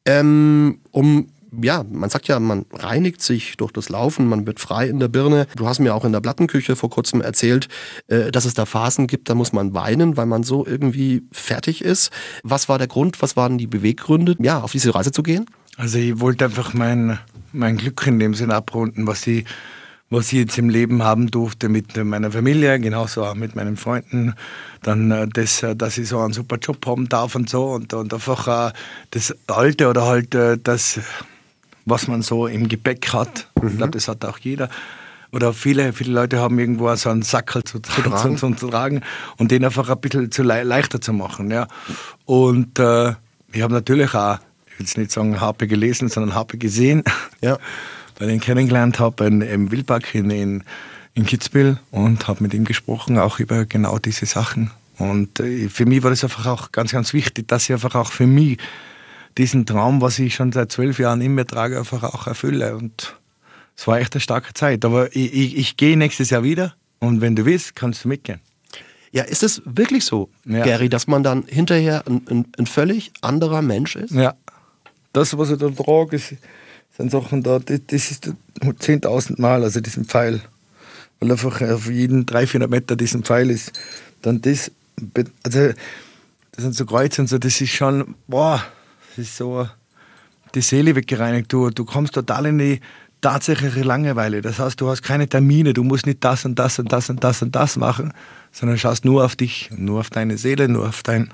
Ähm, 0.07 0.81
um 0.91 1.29
ja, 1.63 1.85
man 1.91 2.11
sagt 2.11 2.29
ja, 2.29 2.39
man 2.39 2.67
reinigt 2.73 3.23
sich 3.23 3.57
durch 3.57 3.73
das 3.73 3.89
Laufen, 3.89 4.29
man 4.29 4.47
wird 4.47 4.61
frei 4.61 4.89
in 4.89 5.01
der 5.01 5.09
Birne. 5.09 5.47
Du 5.57 5.67
hast 5.67 5.81
mir 5.81 5.95
auch 5.95 6.05
in 6.05 6.13
der 6.13 6.21
Plattenküche 6.21 6.77
vor 6.77 6.91
kurzem 6.91 7.21
erzählt, 7.21 7.69
äh, 8.07 8.31
dass 8.31 8.45
es 8.45 8.55
da 8.55 8.67
Phasen 8.67 9.07
gibt, 9.07 9.29
da 9.29 9.35
muss 9.35 9.53
man 9.53 9.75
weinen, 9.75 10.17
weil 10.17 10.27
man 10.27 10.43
so 10.43 10.67
irgendwie 10.67 11.25
fertig 11.33 11.83
ist. 11.83 12.11
Was 12.43 12.69
war 12.69 12.79
der 12.79 12.87
Grund, 12.87 13.21
was 13.21 13.37
waren 13.37 13.59
die 13.59 13.67
Beweggründe, 13.67 14.37
ja, 14.39 14.61
auf 14.61 14.73
diese 14.73 14.95
Reise 14.95 15.13
zu 15.13 15.23
gehen? 15.23 15.47
Also 15.77 15.99
ich 15.99 16.21
wollte 16.21 16.45
einfach 16.45 16.75
mein, 16.75 17.19
mein 17.53 17.77
Glück 17.77 18.07
in 18.07 18.19
dem 18.19 18.35
Sinn 18.35 18.51
abrunden, 18.51 19.07
was 19.07 19.27
ich 19.27 19.45
was 20.11 20.33
ich 20.33 20.41
jetzt 20.41 20.59
im 20.59 20.69
Leben 20.69 21.05
haben 21.05 21.31
durfte 21.31 21.69
mit 21.69 21.97
meiner 21.97 22.33
Familie, 22.33 22.81
genauso 22.81 23.25
auch 23.25 23.35
mit 23.35 23.55
meinen 23.55 23.77
Freunden. 23.77 24.35
Dann, 24.83 25.11
äh, 25.13 25.29
das, 25.29 25.63
äh, 25.63 25.77
dass 25.77 25.97
ich 25.99 26.09
so 26.09 26.19
einen 26.19 26.33
super 26.33 26.57
Job 26.57 26.85
haben 26.87 27.09
darf 27.09 27.37
und 27.37 27.49
so 27.49 27.71
und, 27.71 27.95
und 27.95 28.13
einfach 28.13 28.73
das 29.13 29.35
Alte 29.47 29.89
oder 29.89 30.05
halt 30.07 30.35
äh, 30.35 30.59
das, 30.61 31.01
was 31.85 32.09
man 32.09 32.23
so 32.23 32.49
im 32.49 32.69
Gepäck 32.69 33.13
hat. 33.13 33.49
Mhm. 33.61 33.69
Ich 33.69 33.77
glaube, 33.77 33.93
das 33.93 34.09
hat 34.09 34.25
auch 34.25 34.39
jeder. 34.39 34.69
Oder 35.33 35.53
viele, 35.53 35.93
viele 35.93 36.13
Leute 36.13 36.41
haben 36.41 36.59
irgendwo 36.59 36.93
so 36.97 37.09
einen 37.09 37.23
Sackel 37.23 37.63
zu, 37.63 37.79
zu, 37.79 38.03
tragen. 38.03 38.37
Zu, 38.37 38.53
zu, 38.55 38.69
tragen 38.69 39.03
und 39.37 39.53
den 39.53 39.65
einfach 39.65 39.89
ein 39.89 40.01
bisschen 40.01 40.33
zu 40.33 40.43
le 40.43 40.65
leichter 40.65 41.01
zu 41.01 41.13
machen. 41.13 41.53
Ja. 41.53 41.69
Und 42.25 42.81
äh, 42.81 43.15
ich 43.53 43.63
habe 43.63 43.73
natürlich 43.73 44.13
auch, 44.13 44.39
ich 44.67 44.79
will 44.81 44.87
jetzt 44.87 44.99
nicht 44.99 45.13
sagen 45.13 45.41
Harpe 45.41 45.69
gelesen, 45.69 46.09
sondern 46.09 46.35
Harpe 46.35 46.59
gesehen. 46.59 47.05
Ja 47.41 47.59
weil 48.21 48.29
ich 48.29 48.35
ihn 48.35 48.41
kennengelernt 48.41 49.01
habe 49.01 49.25
im 49.25 49.73
Wildpark 49.73 50.15
in, 50.15 50.31
in, 50.31 50.63
in 51.15 51.27
Kitzbühel 51.27 51.81
und 51.91 52.29
habe 52.29 52.43
mit 52.43 52.55
ihm 52.55 52.65
gesprochen, 52.65 53.19
auch 53.19 53.41
über 53.41 53.65
genau 53.65 53.99
diese 53.99 54.27
Sachen. 54.27 54.71
Und 54.99 55.41
äh, 55.41 55.69
für 55.71 55.87
mich 55.87 56.03
war 56.03 56.11
das 56.11 56.23
einfach 56.23 56.47
auch 56.47 56.71
ganz, 56.71 56.93
ganz 56.93 57.15
wichtig, 57.15 57.49
dass 57.49 57.65
ich 57.65 57.73
einfach 57.73 57.95
auch 57.95 58.13
für 58.13 58.27
mich 58.27 58.59
diesen 59.39 59.65
Traum, 59.65 60.03
was 60.03 60.19
ich 60.19 60.35
schon 60.35 60.53
seit 60.53 60.71
zwölf 60.71 60.99
Jahren 60.99 61.23
in 61.23 61.35
mir 61.35 61.47
trage, 61.47 61.79
einfach 61.79 62.03
auch 62.03 62.27
erfülle. 62.27 62.77
Und 62.77 63.17
es 63.75 63.87
war 63.87 63.99
echt 63.99 64.15
eine 64.15 64.21
starke 64.21 64.53
Zeit. 64.53 64.85
Aber 64.85 65.17
ich, 65.17 65.33
ich, 65.33 65.57
ich 65.57 65.77
gehe 65.79 65.97
nächstes 65.97 66.29
Jahr 66.29 66.43
wieder 66.43 66.75
und 66.99 67.23
wenn 67.23 67.35
du 67.35 67.47
willst, 67.47 67.75
kannst 67.75 68.05
du 68.05 68.09
mitgehen. 68.09 68.41
Ja, 69.13 69.25
ist 69.25 69.43
es 69.43 69.63
wirklich 69.65 70.05
so, 70.05 70.29
ja. 70.45 70.63
Gary, 70.63 70.89
dass 70.91 71.07
man 71.07 71.23
dann 71.23 71.45
hinterher 71.49 72.05
ein, 72.07 72.23
ein, 72.29 72.47
ein, 72.59 72.67
völlig 72.67 73.13
anderer 73.23 73.63
Mensch 73.63 73.97
ist? 73.97 74.13
Ja. 74.13 74.35
Das, 75.13 75.37
was 75.37 75.51
ich 75.51 75.59
da 75.59 75.69
trage, 75.71 76.15
ist 76.15 76.35
sind 77.01 77.11
Sachen 77.11 77.43
da, 77.43 77.59
das, 77.59 77.81
das 77.87 78.11
ist 78.11 78.33
10.000 78.61 79.41
Mal, 79.41 79.63
also 79.63 79.81
diesen 79.81 80.05
Pfeil. 80.05 80.41
Weil 81.19 81.33
einfach 81.33 81.61
auf 81.63 81.91
jeden 81.91 82.27
300, 82.27 82.51
400 82.51 82.71
Meter 82.71 82.97
diesen 82.97 83.25
Pfeil 83.25 83.51
ist. 83.51 83.73
Dann 84.23 84.41
das, 84.41 84.71
also 85.43 85.69
das 86.53 86.63
sind 86.65 86.75
so 86.75 86.87
Kreuze 86.87 87.23
und 87.23 87.29
so, 87.29 87.39
das 87.39 87.61
ist 87.61 87.71
schon, 87.71 88.15
boah, 88.27 88.63
das 89.11 89.27
ist 89.27 89.37
so 89.37 89.69
die 90.55 90.61
Seele 90.61 90.95
weggereinigt. 90.97 91.53
Du, 91.53 91.71
du 91.71 91.85
kommst 91.85 92.15
total 92.15 92.47
in 92.47 92.59
die 92.59 92.81
tatsächliche 93.21 93.83
Langeweile. 93.83 94.41
Das 94.41 94.59
heißt, 94.59 94.81
du 94.81 94.89
hast 94.89 95.03
keine 95.03 95.29
Termine, 95.29 95.73
du 95.73 95.83
musst 95.83 96.07
nicht 96.07 96.25
das 96.25 96.45
und 96.45 96.59
das 96.59 96.79
und 96.79 96.93
das 96.93 97.11
und 97.11 97.23
das 97.23 97.43
und 97.43 97.55
das 97.55 97.77
machen, 97.77 98.13
sondern 98.53 98.79
schaust 98.79 99.05
nur 99.05 99.25
auf 99.25 99.37
dich, 99.37 99.71
nur 99.77 100.01
auf 100.01 100.11
deine 100.11 100.39
Seele, 100.39 100.69
nur 100.69 100.89
auf 100.89 101.03
dein, 101.03 101.31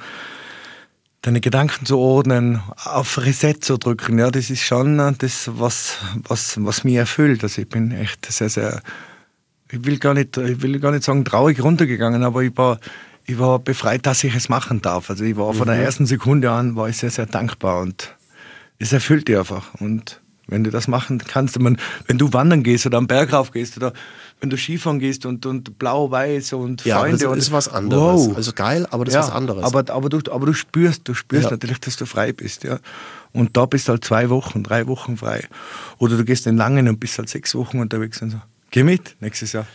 deine 1.26 1.40
Gedanken 1.40 1.85
zu 1.85 1.99
ordnen, 1.99 2.62
auf 2.85 3.18
Reset 3.18 3.54
zu 3.61 3.78
drücken, 3.78 4.16
ja, 4.16 4.30
das 4.30 4.49
ist 4.49 4.62
schon 4.62 4.97
das, 5.18 5.50
was, 5.59 5.97
was, 6.23 6.64
was 6.64 6.85
mich 6.85 6.95
erfüllt. 6.95 7.42
Also 7.42 7.62
ich 7.62 7.68
bin 7.68 7.90
echt 7.90 8.30
sehr, 8.30 8.49
sehr, 8.49 8.80
ich 9.68 9.85
will 9.85 9.99
gar 9.99 10.14
nicht, 10.14 10.37
ich 10.37 10.62
will 10.62 10.78
gar 10.78 10.92
nicht 10.92 11.02
sagen 11.02 11.25
traurig 11.25 11.61
runtergegangen, 11.61 12.23
aber 12.23 12.45
ich 12.45 12.56
war, 12.56 12.78
ich 13.25 13.40
war 13.40 13.59
befreit, 13.59 14.06
dass 14.06 14.23
ich 14.23 14.37
es 14.37 14.49
machen 14.49 14.83
darf. 14.83 15.11
Also 15.11 15.25
ich 15.25 15.37
war 15.37 15.52
von 15.52 15.66
der 15.66 15.78
ersten 15.78 16.06
Sekunde 16.06 16.52
an, 16.52 16.76
war 16.76 16.88
ich 16.88 16.97
sehr, 16.97 17.11
sehr 17.11 17.26
dankbar 17.26 17.80
und 17.80 18.14
es 18.78 18.92
erfüllt 18.92 19.26
dich 19.26 19.37
einfach. 19.37 19.75
Und 19.80 20.21
wenn 20.46 20.64
du 20.64 20.70
das 20.70 20.88
machen 20.88 21.18
kannst, 21.18 21.58
man, 21.58 21.76
wenn 22.06 22.18
du 22.18 22.32
wandern 22.32 22.62
gehst 22.62 22.86
oder 22.86 22.98
am 22.98 23.06
Berg 23.06 23.32
rauf 23.32 23.50
gehst 23.50 23.76
oder 23.76 23.92
wenn 24.40 24.50
du 24.50 24.56
Skifahren 24.56 24.98
gehst 24.98 25.26
und, 25.26 25.44
und 25.46 25.78
blau-weiß 25.78 26.52
und 26.52 26.84
Ja, 26.84 26.98
Freunde 27.00 27.18
das 27.18 27.32
und 27.32 27.38
ist 27.38 27.52
was 27.52 27.68
anderes. 27.68 28.28
Wow. 28.28 28.36
Also 28.36 28.52
geil, 28.52 28.86
aber 28.90 29.04
das 29.04 29.14
ja, 29.14 29.20
ist 29.20 29.26
was 29.28 29.34
anderes. 29.34 29.64
Aber, 29.64 29.92
aber, 29.92 30.08
du, 30.08 30.20
aber 30.30 30.46
du 30.46 30.52
spürst, 30.52 31.02
du 31.08 31.14
spürst 31.14 31.44
Ja. 31.46 31.50
natürlich, 31.50 31.80
dass 31.80 31.96
du 31.96 32.06
frei 32.06 32.32
bist, 32.32 32.64
ja. 32.64 32.78
Und 33.32 33.56
da 33.56 33.66
bist 33.66 33.88
du 33.88 33.92
halt 33.92 34.04
zwei 34.04 34.30
Wochen, 34.30 34.62
drei 34.62 34.86
Wochen 34.86 35.16
frei. 35.16 35.44
Oder 35.98 36.16
du 36.16 36.24
gehst 36.24 36.46
in 36.46 36.56
Langen 36.56 36.88
und 36.88 37.00
bist 37.00 37.18
halt 37.18 37.28
sechs 37.28 37.54
Wochen 37.54 37.80
unterwegs 37.80 38.22
und 38.22 38.30
so. 38.30 38.40
Geh 38.70 38.82
mit 38.82 39.16
nächstes 39.20 39.52
Jahr. 39.52 39.66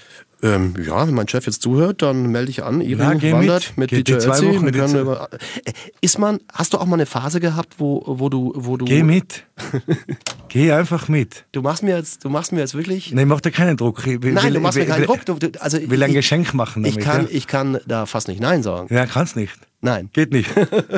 Ähm, 0.43 0.73
ja, 0.83 1.07
wenn 1.07 1.13
mein 1.13 1.27
Chef 1.27 1.45
jetzt 1.45 1.61
zuhört, 1.61 2.01
dann 2.01 2.31
melde 2.31 2.49
ich 2.49 2.63
an. 2.63 2.81
Irin 2.81 2.97
Na, 3.05 3.13
geh 3.13 3.31
wandert 3.31 3.73
mit, 3.77 3.91
mit. 3.91 4.07
DJ 4.07 4.17
zwei. 4.17 4.41
Wochen 4.41 4.65
mit 4.65 4.75
über, 4.75 5.29
äh, 5.31 5.71
ist 6.01 6.17
man, 6.17 6.39
hast 6.51 6.73
du 6.73 6.79
auch 6.79 6.85
mal 6.85 6.95
eine 6.95 7.05
Phase 7.05 7.39
gehabt, 7.39 7.75
wo, 7.77 8.03
wo 8.07 8.27
du, 8.27 8.51
wo 8.55 8.75
du, 8.75 8.85
Geh 8.85 9.03
mit. 9.03 9.43
Geh 10.53 10.74
einfach 10.74 11.08
mit. 11.08 11.46
du 11.53 11.62
machst 11.62 11.81
mir 11.81 11.96
jetzt, 11.96 12.25
du 12.25 12.29
machst 12.29 12.51
mir 12.51 12.60
jetzt 12.60 12.75
wirklich, 12.75 13.13
Nee, 13.13 13.24
mach 13.24 13.39
dir 13.39 13.51
keinen 13.51 13.77
Druck. 13.77 14.05
Ich 14.05 14.22
will, 14.22 14.34
nein, 14.34 14.48
will, 14.48 14.53
du 14.55 14.60
machst 14.60 14.77
mir 14.77 14.86
keinen 14.86 15.00
will, 15.00 15.05
Druck. 15.08 15.25
Du, 15.25 15.36
du, 15.36 15.50
also 15.62 15.77
will 15.89 16.03
ein 16.03 16.12
Geschenk 16.12 16.53
machen 16.53 16.84
damit. 16.84 16.98
ich 17.00 17.03
kann, 17.05 17.22
ja. 17.24 17.27
ich 17.31 17.48
kann 17.48 17.79
da 17.88 18.05
fast 18.05 18.27
nicht 18.27 18.41
nein 18.41 18.62
sagen. 18.62 18.93
ja, 18.93 19.05
kannst 19.05 19.38
nicht. 19.38 19.53
Nein, 19.79 20.10
Geht 20.12 20.31
nicht. 20.34 20.50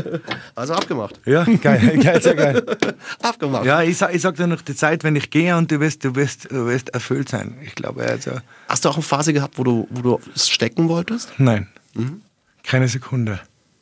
also 0.56 0.74
abgemacht, 0.74 1.22
Ja, 1.26 1.44
geil, 1.46 2.00
geil, 2.04 2.22
sehr 2.22 2.36
geil. 2.36 2.66
abgemacht. 3.22 3.66
Ja, 3.66 3.82
ich 3.84 3.96
sag, 3.98 4.14
ich 4.16 4.22
sag 4.24 4.36
dir 4.38 4.48
noch 4.48 4.62
die 4.62 4.76
Zeit, 4.76 5.04
wenn 5.04 5.16
ich 5.16 5.30
gehe 5.30 5.56
und 5.56 5.72
du 5.72 5.80
wirst, 5.80 6.04
du 6.04 6.16
wirst, 6.16 6.52
du 6.52 6.66
wirst 6.66 6.90
erfüllt 6.90 7.30
sein. 7.30 7.56
Ich 7.64 7.76
glaube, 7.76 8.04
also, 8.04 8.32
Hast 8.68 8.84
du 8.86 8.90
auch 8.90 8.96
eine 8.96 9.04
Phase 9.04 9.34
gehabt, 9.34 9.58
wo 9.60 9.64
du, 9.64 9.88
wo 9.92 10.02
du 10.02 10.20
es 10.36 10.50
stecken 10.50 10.90
wolltest? 10.90 11.32
nein, 11.38 11.68
Mhm. 11.94 12.22
keine 12.64 12.88
Sekunde. 12.88 13.40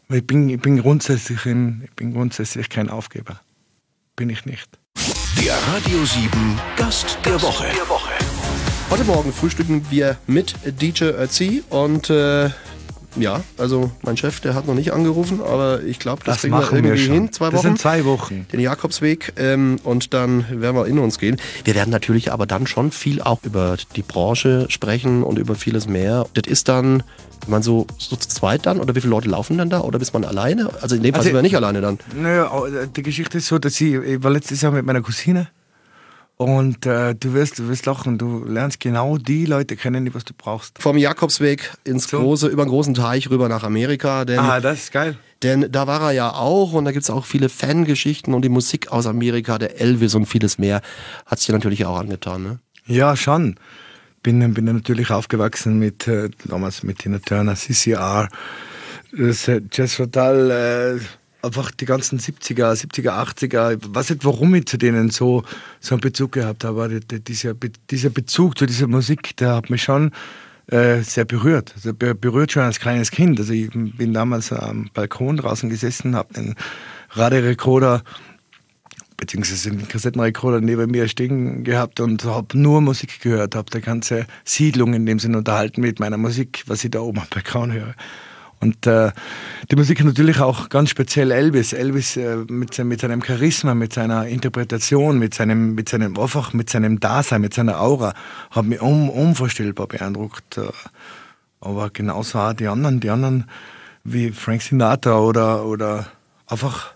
Ich 0.10 0.28
bin, 0.28 0.50
ich 0.50 0.60
bin 0.62 0.78
grundsätzlich, 0.82 1.46
in, 1.46 1.82
ich 1.86 1.92
bin 1.94 2.12
grundsätzlich 2.14 2.68
kein 2.70 2.90
Aufgeber. 2.90 3.40
Bin 4.18 4.30
ich 4.30 4.46
nicht. 4.46 4.68
Der 4.96 5.56
Radio 5.74 6.06
7 6.06 6.60
Gast 6.76 7.18
der 7.26 7.42
Woche. 7.42 7.66
Heute 8.90 9.04
Morgen 9.06 9.34
frühstücken 9.34 9.86
wir 9.90 10.18
mit 10.28 10.56
DJ 10.66 11.06
Ötzi 11.06 11.64
und 11.70 12.10
äh, 12.10 12.50
ja, 13.16 13.42
also 13.58 13.92
mein 14.04 14.18
Chef, 14.18 14.40
der 14.40 14.54
hat 14.56 14.68
noch 14.68 14.74
nicht 14.74 14.94
angerufen, 14.94 15.40
aber 15.42 15.84
ich 15.84 16.00
glaube, 16.00 16.24
das, 16.26 16.36
Das 16.36 16.42
kriegen 16.42 16.54
wir 16.54 16.60
machen 16.62 16.78
wir 16.78 16.84
irgendwie 16.92 17.04
schon. 17.06 17.14
hin. 17.14 17.32
Zwei 17.34 17.46
Das 17.50 17.54
Wochen. 17.56 17.62
sind 17.64 17.80
zwei 17.80 18.06
Wochen. 18.06 18.48
Den 18.52 18.60
Jakobsweg 18.60 19.34
ähm, 19.38 19.78
und 19.84 20.14
dann 20.14 20.46
werden 20.62 20.76
wir 20.76 20.86
in 20.88 21.00
uns 21.00 21.20
gehen. 21.20 21.38
Wir 21.64 21.76
werden 21.76 21.90
natürlich 21.90 22.32
aber 22.32 22.46
dann 22.46 22.68
schon 22.68 22.92
viel 22.92 23.22
auch 23.22 23.40
über 23.44 23.78
die 23.96 24.02
Branche 24.02 24.66
sprechen 24.70 25.24
und 25.24 25.38
über 25.40 25.56
vieles 25.56 25.88
mehr. 25.88 26.26
Das 26.34 26.44
ist 26.50 26.68
dann, 26.70 27.04
wenn 27.42 27.50
man 27.52 27.64
so, 27.64 27.88
so 27.98 28.16
zu 28.16 28.28
zweit 28.30 28.66
dann 28.66 28.80
oder 28.80 28.96
wie 28.96 29.02
viele 29.02 29.12
Leute 29.12 29.30
laufen 29.30 29.58
dann 29.58 29.70
da 29.70 29.82
oder 29.82 30.00
bist 30.00 30.14
man 30.14 30.24
alleine? 30.24 30.70
Also 30.82 30.96
in 30.96 31.04
dem 31.04 31.12
Fall 31.14 31.20
Also- 31.20 31.28
sind 31.30 31.36
wir 31.36 31.42
nicht 31.42 31.56
alleine 31.56 31.82
dann. 31.82 32.00
Naja, 32.16 32.46
äh, 32.66 32.88
die 32.96 33.04
Geschichte 33.04 33.40
ist 33.40 33.48
so, 33.48 33.60
dass 33.60 33.80
ich, 33.82 33.94
ich 33.94 34.24
war 34.24 34.32
letztes 34.32 34.62
Jahr 34.62 34.72
mit 34.72 34.86
meiner 34.86 35.02
Cousine 35.02 35.48
und 36.42 36.88
äh, 36.88 37.14
du, 37.14 37.34
wirst, 37.36 37.60
du 37.60 37.68
wirst 37.68 37.86
lachen, 37.86 38.18
du 38.18 38.44
lernst 38.46 38.80
genau 38.80 39.20
die 39.20 39.46
Leute 39.46 39.76
kennen, 39.76 40.06
die 40.06 40.16
was 40.16 40.26
du 40.26 40.34
brauchst. 40.36 40.82
Vom 40.82 40.98
Jakobsweg 40.98 41.72
ins 41.84 42.08
So. 42.08 42.20
große, 42.20 42.48
über 42.48 42.66
den 42.66 42.70
großen 42.70 42.96
Teich 42.96 43.30
rüber 43.30 43.48
nach 43.48 43.62
Amerika. 43.62 44.26
Denn 44.26 44.40
Ah, 44.40 44.60
das 44.60 44.86
ist 44.86 44.92
geil. 44.92 45.18
Denn 45.44 45.72
da 45.72 45.86
war 45.86 46.02
er 46.02 46.12
ja 46.14 46.34
auch 46.34 46.74
und 46.74 46.86
da 46.86 46.94
gibt 46.94 47.04
es 47.04 47.12
auch 47.12 47.26
viele 47.26 47.48
Fangeschichten 47.48 48.34
und 48.34 48.42
die 48.42 48.50
Musik 48.50 48.92
aus 48.92 49.06
Amerika, 49.06 49.60
der 49.60 49.80
Elvis 49.80 50.16
und 50.16 50.26
vieles 50.26 50.58
mehr, 50.58 50.82
hat 51.28 51.38
es 51.38 51.46
dir 51.46 51.54
natürlich 51.54 51.86
auch 51.86 52.00
angetan. 52.00 52.42
Ne? 52.42 52.60
Ja, 52.88 53.16
schon. 53.16 53.58
Bin, 54.24 54.56
bin 54.56 54.66
natürlich 54.66 55.12
aufgewachsen 55.12 55.78
mit, 55.78 56.08
äh, 56.08 56.32
damals 56.46 56.82
mit 56.82 57.00
Tina 57.00 57.20
Turner, 57.20 57.56
CCR, 57.56 58.30
das, 59.16 59.48
äh, 59.48 59.62
Jazz 59.72 59.94
Fatal, 59.94 60.50
äh, 60.98 61.21
einfach 61.44 61.72
die 61.72 61.86
ganzen 61.86 62.20
70er, 62.20 62.74
70er, 62.74 63.12
80er. 63.12 63.78
Ich 63.78 63.96
weiß 63.96 64.12
nicht, 64.12 64.26
warum 64.26 64.54
ich 64.56 64.66
zu 64.66 64.78
denen 64.78 65.10
so, 65.10 65.44
so 65.80 65.96
einen 65.96 66.02
Bezug 66.02 66.34
gehabt 66.34 66.64
habe, 66.64 66.84
aber 66.84 66.90
die- 66.90 67.06
die- 67.08 67.20
dieser, 67.24 67.54
dieser 67.90 68.10
Bezug 68.10 68.58
zu 68.58 68.66
dieser 68.66 68.88
Musik, 68.88 69.36
der 69.38 69.56
hat 69.56 69.70
mich 69.70 69.84
schon 69.84 70.12
äh, 70.68 71.02
sehr 71.02 71.26
berührt. 71.26 71.74
Also 71.76 71.94
be- 71.94 72.16
berührt 72.16 72.52
schon 72.54 72.64
als 72.64 72.80
kleines 72.80 73.12
Kind. 73.12 73.40
Also 73.40 73.52
ich 73.52 73.70
bin 73.72 74.14
damals 74.14 74.54
am 74.54 74.90
Balkon 74.94 75.36
draußen 75.38 75.70
gesessen, 75.70 76.16
habe 76.16 76.34
den 76.34 76.56
Radiorekorder 77.10 78.04
beziehungsweise 79.18 79.70
den 79.70 79.88
Kassettenrekorder 79.88 80.62
neben 80.62 80.90
mir 80.90 81.08
stehen 81.08 81.64
gehabt 81.64 82.00
und 82.00 82.24
habe 82.26 82.58
nur 82.58 82.82
Musik 82.82 83.20
gehört, 83.22 83.54
habe 83.56 83.70
die 83.72 83.82
ganze 83.82 84.26
Siedlung 84.46 84.94
in 84.94 85.06
dem 85.06 85.20
Sinne 85.20 85.38
unterhalten 85.40 85.82
mit 85.82 86.00
meiner 86.00 86.18
Musik, 86.18 86.64
was 86.68 86.84
ich 86.84 86.92
da 86.92 87.02
oben 87.02 87.20
am 87.20 87.28
Balkon 87.30 87.72
höre. 87.72 87.94
Und 88.62 88.86
äh, 88.86 89.12
die 89.72 89.76
Musik 89.76 90.04
natürlich 90.04 90.40
auch 90.40 90.70
ganz 90.70 90.92
speziell 90.92 91.32
Elvis. 91.32 91.74
Elvis 91.74 92.16
äh, 92.16 92.38
mit, 92.48 92.78
mit 92.78 93.02
seinem 93.02 93.24
Charisma, 93.24 93.74
mit 93.74 93.94
seiner 93.94 94.28
Interpretation, 94.28 95.18
mit 95.18 95.34
seinem, 95.34 95.74
mit 95.74 95.90
seinem 95.90 96.18
einfach, 96.18 96.54
mit 96.54 96.70
seinem 96.70 97.00
Dasein, 97.00 97.42
mit 97.42 97.56
seiner 97.56 97.82
Aura, 97.82 98.14
hat 98.52 98.66
mich 98.66 98.82
un, 98.82 99.10
unvorstellbar 99.10 99.88
beeindruckt. 99.88 100.60
Äh, 100.60 100.70
aber 101.60 101.90
genauso 101.90 102.38
auch 102.38 102.54
die 102.54 102.68
anderen, 102.68 103.00
die 103.00 103.10
anderen 103.10 103.46
wie 104.04 104.32
Frank 104.32 104.62
Sinatra 104.62 105.20
oder, 105.20 105.66
oder 105.66 106.08
einfach 106.48 106.94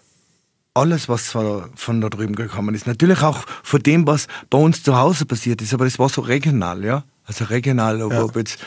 alles, 0.75 1.07
was 1.07 1.29
von 1.29 2.01
da 2.01 2.09
drüben 2.09 2.35
gekommen 2.35 2.75
ist. 2.75 2.85
Natürlich 2.85 3.21
auch 3.21 3.45
von 3.63 3.81
dem, 3.81 4.05
was 4.05 4.27
bei 4.49 4.57
uns 4.57 4.83
zu 4.83 4.97
Hause 4.97 5.25
passiert 5.25 5.61
ist, 5.61 5.73
aber 5.73 5.85
das 5.85 5.97
war 5.97 6.09
so 6.09 6.21
regional, 6.21 6.83
ja. 6.83 7.03
Also 7.25 7.45
regional, 7.45 8.01
ob, 8.01 8.13
ob 8.13 8.35
jetzt, 8.35 8.59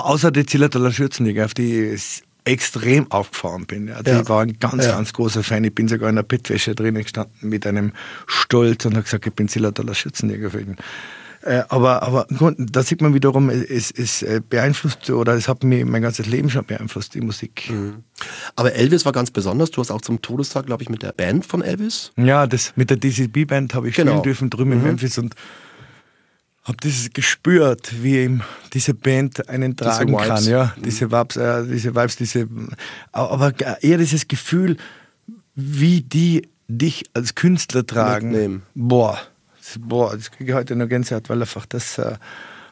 außer 0.00 0.30
die 0.30 0.46
Zillertaler 0.46 0.92
Schürzenliga, 0.92 1.44
auf 1.44 1.54
die 1.54 1.80
ich 1.84 2.22
extrem 2.46 3.10
aufgefahren 3.10 3.64
bin. 3.66 3.88
Ja. 3.88 3.94
Also 3.96 4.10
Ja. 4.10 4.28
War 4.28 4.42
ein 4.42 4.58
ganz, 4.60 4.84
Ja. 4.84 4.92
ganz 4.96 5.12
großer 5.12 5.42
Fan. 5.42 5.64
Ich 5.64 5.74
bin 5.74 5.88
sogar 5.88 6.10
in 6.10 6.16
der 6.16 6.22
Bettwäsche 6.24 6.74
drinnen 6.74 7.02
gestanden 7.02 7.32
mit 7.48 7.66
einem 7.66 7.92
Stolz 8.26 8.84
und 8.84 8.94
habe 8.94 9.04
gesagt, 9.04 9.26
ich 9.26 9.32
bin 9.32 9.48
Zillertaler 9.48 9.94
Schürzenjäger 9.94 10.50
für 10.50 10.60
ihn. 10.60 10.76
Äh, 11.42 11.62
aber, 11.68 12.02
aber 12.02 12.26
da 12.56 12.82
sieht 12.82 13.02
man 13.02 13.12
wiederum, 13.12 13.50
es, 13.50 13.90
es 13.90 14.22
äh, 14.22 14.40
beeinflusst 14.48 15.10
oder 15.10 15.34
es 15.34 15.46
hat 15.46 15.62
mich 15.62 15.84
mein 15.84 16.00
ganzes 16.00 16.24
Leben 16.26 16.48
schon 16.48 16.64
beeinflusst, 16.64 17.14
die 17.14 17.20
Musik. 17.20 17.70
Aber 18.56 18.72
Elvis 18.72 19.04
war 19.04 19.12
ganz 19.12 19.30
besonders. 19.30 19.70
Du 19.70 19.80
hast 19.82 19.90
auch 19.90 20.00
zum 20.00 20.22
Todestag, 20.22 20.64
glaube 20.66 20.82
ich, 20.82 20.88
mit 20.88 21.02
der 21.02 21.12
Band 21.12 21.44
von 21.44 21.60
Elvis. 21.60 22.12
Ja, 22.16 22.46
das 22.46 22.72
mit 22.76 22.88
der 22.88 22.96
DCB-Band 22.96 23.74
habe 23.74 23.88
ich 23.90 23.94
Genau. 23.96 24.12
spielen 24.12 24.22
dürfen 24.22 24.50
drüben 24.50 24.72
in 24.72 24.82
Memphis 24.82 25.18
und 25.18 25.34
habe 26.64 26.78
dieses 26.82 27.10
gespürt, 27.12 28.02
wie 28.02 28.24
ihm 28.24 28.42
diese 28.72 28.94
Band 28.94 29.48
einen 29.48 29.76
tragen 29.76 30.12
Vibes. 30.12 30.26
kann, 30.26 30.44
ja, 30.44 30.74
diese 30.82 31.10
Vibes, 31.12 31.36
äh, 31.36 31.64
diese 31.66 31.94
Vibes, 31.94 32.16
diese, 32.16 32.48
aber 33.12 33.52
eher 33.82 33.98
dieses 33.98 34.26
Gefühl, 34.26 34.78
wie 35.54 36.00
die 36.00 36.48
dich 36.66 37.04
als 37.12 37.34
Künstler 37.34 37.86
tragen. 37.86 38.30
Mitnehmen. 38.30 38.62
Boah, 38.74 39.18
das, 39.58 39.78
boah, 39.78 40.16
das 40.16 40.30
kriege 40.30 40.52
ich 40.52 40.56
heute 40.56 40.74
noch 40.74 40.88
Gänsehaut, 40.88 41.28
weil 41.28 41.40
einfach 41.40 41.66
das 41.66 41.98
äh, 41.98 42.16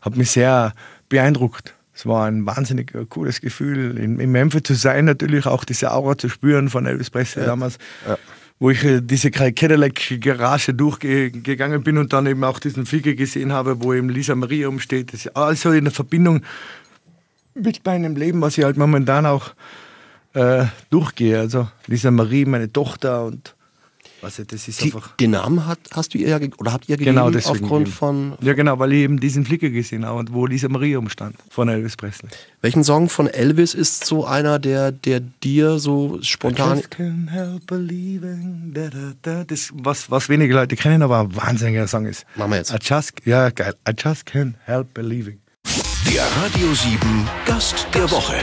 hat 0.01 0.17
mich 0.17 0.31
sehr 0.31 0.73
beeindruckt. 1.11 1.75
Es 1.95 2.07
war 2.07 2.27
ein 2.27 2.47
wahnsinnig 2.47 2.95
äh, 2.95 3.05
cooles 3.05 3.43
Gefühl, 3.43 3.99
in, 3.99 4.19
in 4.19 4.33
Memphis 4.33 4.63
zu 4.63 4.75
sein, 4.75 5.05
natürlich 5.05 5.45
auch 5.45 5.65
diese 5.65 5.93
Aura 5.93 6.17
zu 6.17 6.31
spüren 6.31 6.71
von 6.71 6.87
Elvis 6.87 7.11
Presley 7.11 7.45
damals, 7.45 7.79
wo 8.59 8.71
ich 8.71 8.85
äh, 8.85 9.01
diese 9.01 9.31
Cadillac-Garage 9.31 10.75
durchgegangen 10.75 11.83
bin 11.83 11.99
und 11.99 12.13
dann 12.13 12.27
eben 12.27 12.45
auch 12.45 12.59
diesen 12.59 12.87
Flieger 12.87 13.15
gesehen 13.15 13.53
habe, 13.53 13.83
wo 13.83 13.93
eben 13.93 14.09
Lisa 14.09 14.35
Maria 14.35 14.69
umsteht. 14.69 15.13
Das 15.13 15.27
ist 15.27 15.37
also 15.37 15.73
in 15.73 15.85
der 15.85 15.93
Verbindung 15.93 16.43
mit 17.55 17.85
meinem 17.85 18.17
Leben, 18.17 18.41
was 18.41 18.57
ich 18.57 18.65
halt 18.65 18.77
momentan 18.77 19.27
auch 19.27 19.55
äh, 20.35 20.67
durchgehe. 20.91 21.39
Also 21.39 21.69
Lisa 21.87 22.11
Marie, 22.11 22.45
meine 22.45 22.73
Tochter 22.73 23.25
und 23.25 23.55
was 24.23 24.37
das 24.47 24.69
ist 24.69 24.81
Die, 24.81 24.85
einfach. 24.87 25.17
den 25.17 25.33
Namen 25.33 25.67
hat, 25.67 25.79
hast 25.93 26.15
du 26.15 26.19
ihr 26.19 26.41
oder 26.59 26.73
habt 26.73 26.89
ihr 26.89 26.97
gegeben 26.97 27.17
Genau, 27.17 27.27
aufgrund 27.39 27.71
gegeben. 27.71 27.87
von 27.87 28.33
Ja, 28.41 28.53
genau, 28.55 28.79
weil 28.79 28.93
ich 28.93 29.01
eben 29.01 29.21
diesen 29.21 29.45
Flicker 29.45 29.71
gesehen 29.71 30.07
habe, 30.07 30.19
und 30.19 30.33
wo 30.33 30.47
Lisa 30.47 30.69
Maria 30.69 30.99
umstand, 30.99 31.37
von 31.51 31.69
Elvis 31.69 31.97
Presley. 31.97 32.31
welchen 32.61 32.85
Song 32.85 33.09
von 33.09 33.27
Elvis 33.27 33.75
ist 33.75 34.05
so 34.07 34.25
einer, 34.25 34.59
der, 34.59 34.93
der 34.93 35.21
dir 35.21 35.79
so 35.79 36.19
spontan. 36.23 36.79
Just 36.79 36.95
can't 36.95 37.31
help 37.31 37.67
believing, 37.67 38.73
da, 38.75 38.89
da, 38.89 39.13
da. 39.23 39.45
Das, 39.45 39.71
was, 39.75 40.11
was 40.11 40.29
wenige 40.29 40.55
Leute 40.55 40.77
kennen, 40.77 41.03
aber 41.03 41.21
ein 41.21 41.37
wahnsinniger 41.37 41.87
Song 41.89 42.07
ist. 42.07 42.25
Machen 42.37 42.53
wir 42.53 42.59
jetzt. 42.59 42.73
I 42.73 42.77
just, 42.81 43.13
ja, 43.25 43.51
geil. 43.51 43.75
I 43.89 43.93
just 43.99 44.27
can't 44.29 44.55
help 44.65 44.95
believing. 44.95 45.39
Der 46.13 46.25
Radio 46.43 46.73
7 46.75 46.99
Gast 47.47 47.87
der 47.95 48.11
Woche. 48.11 48.35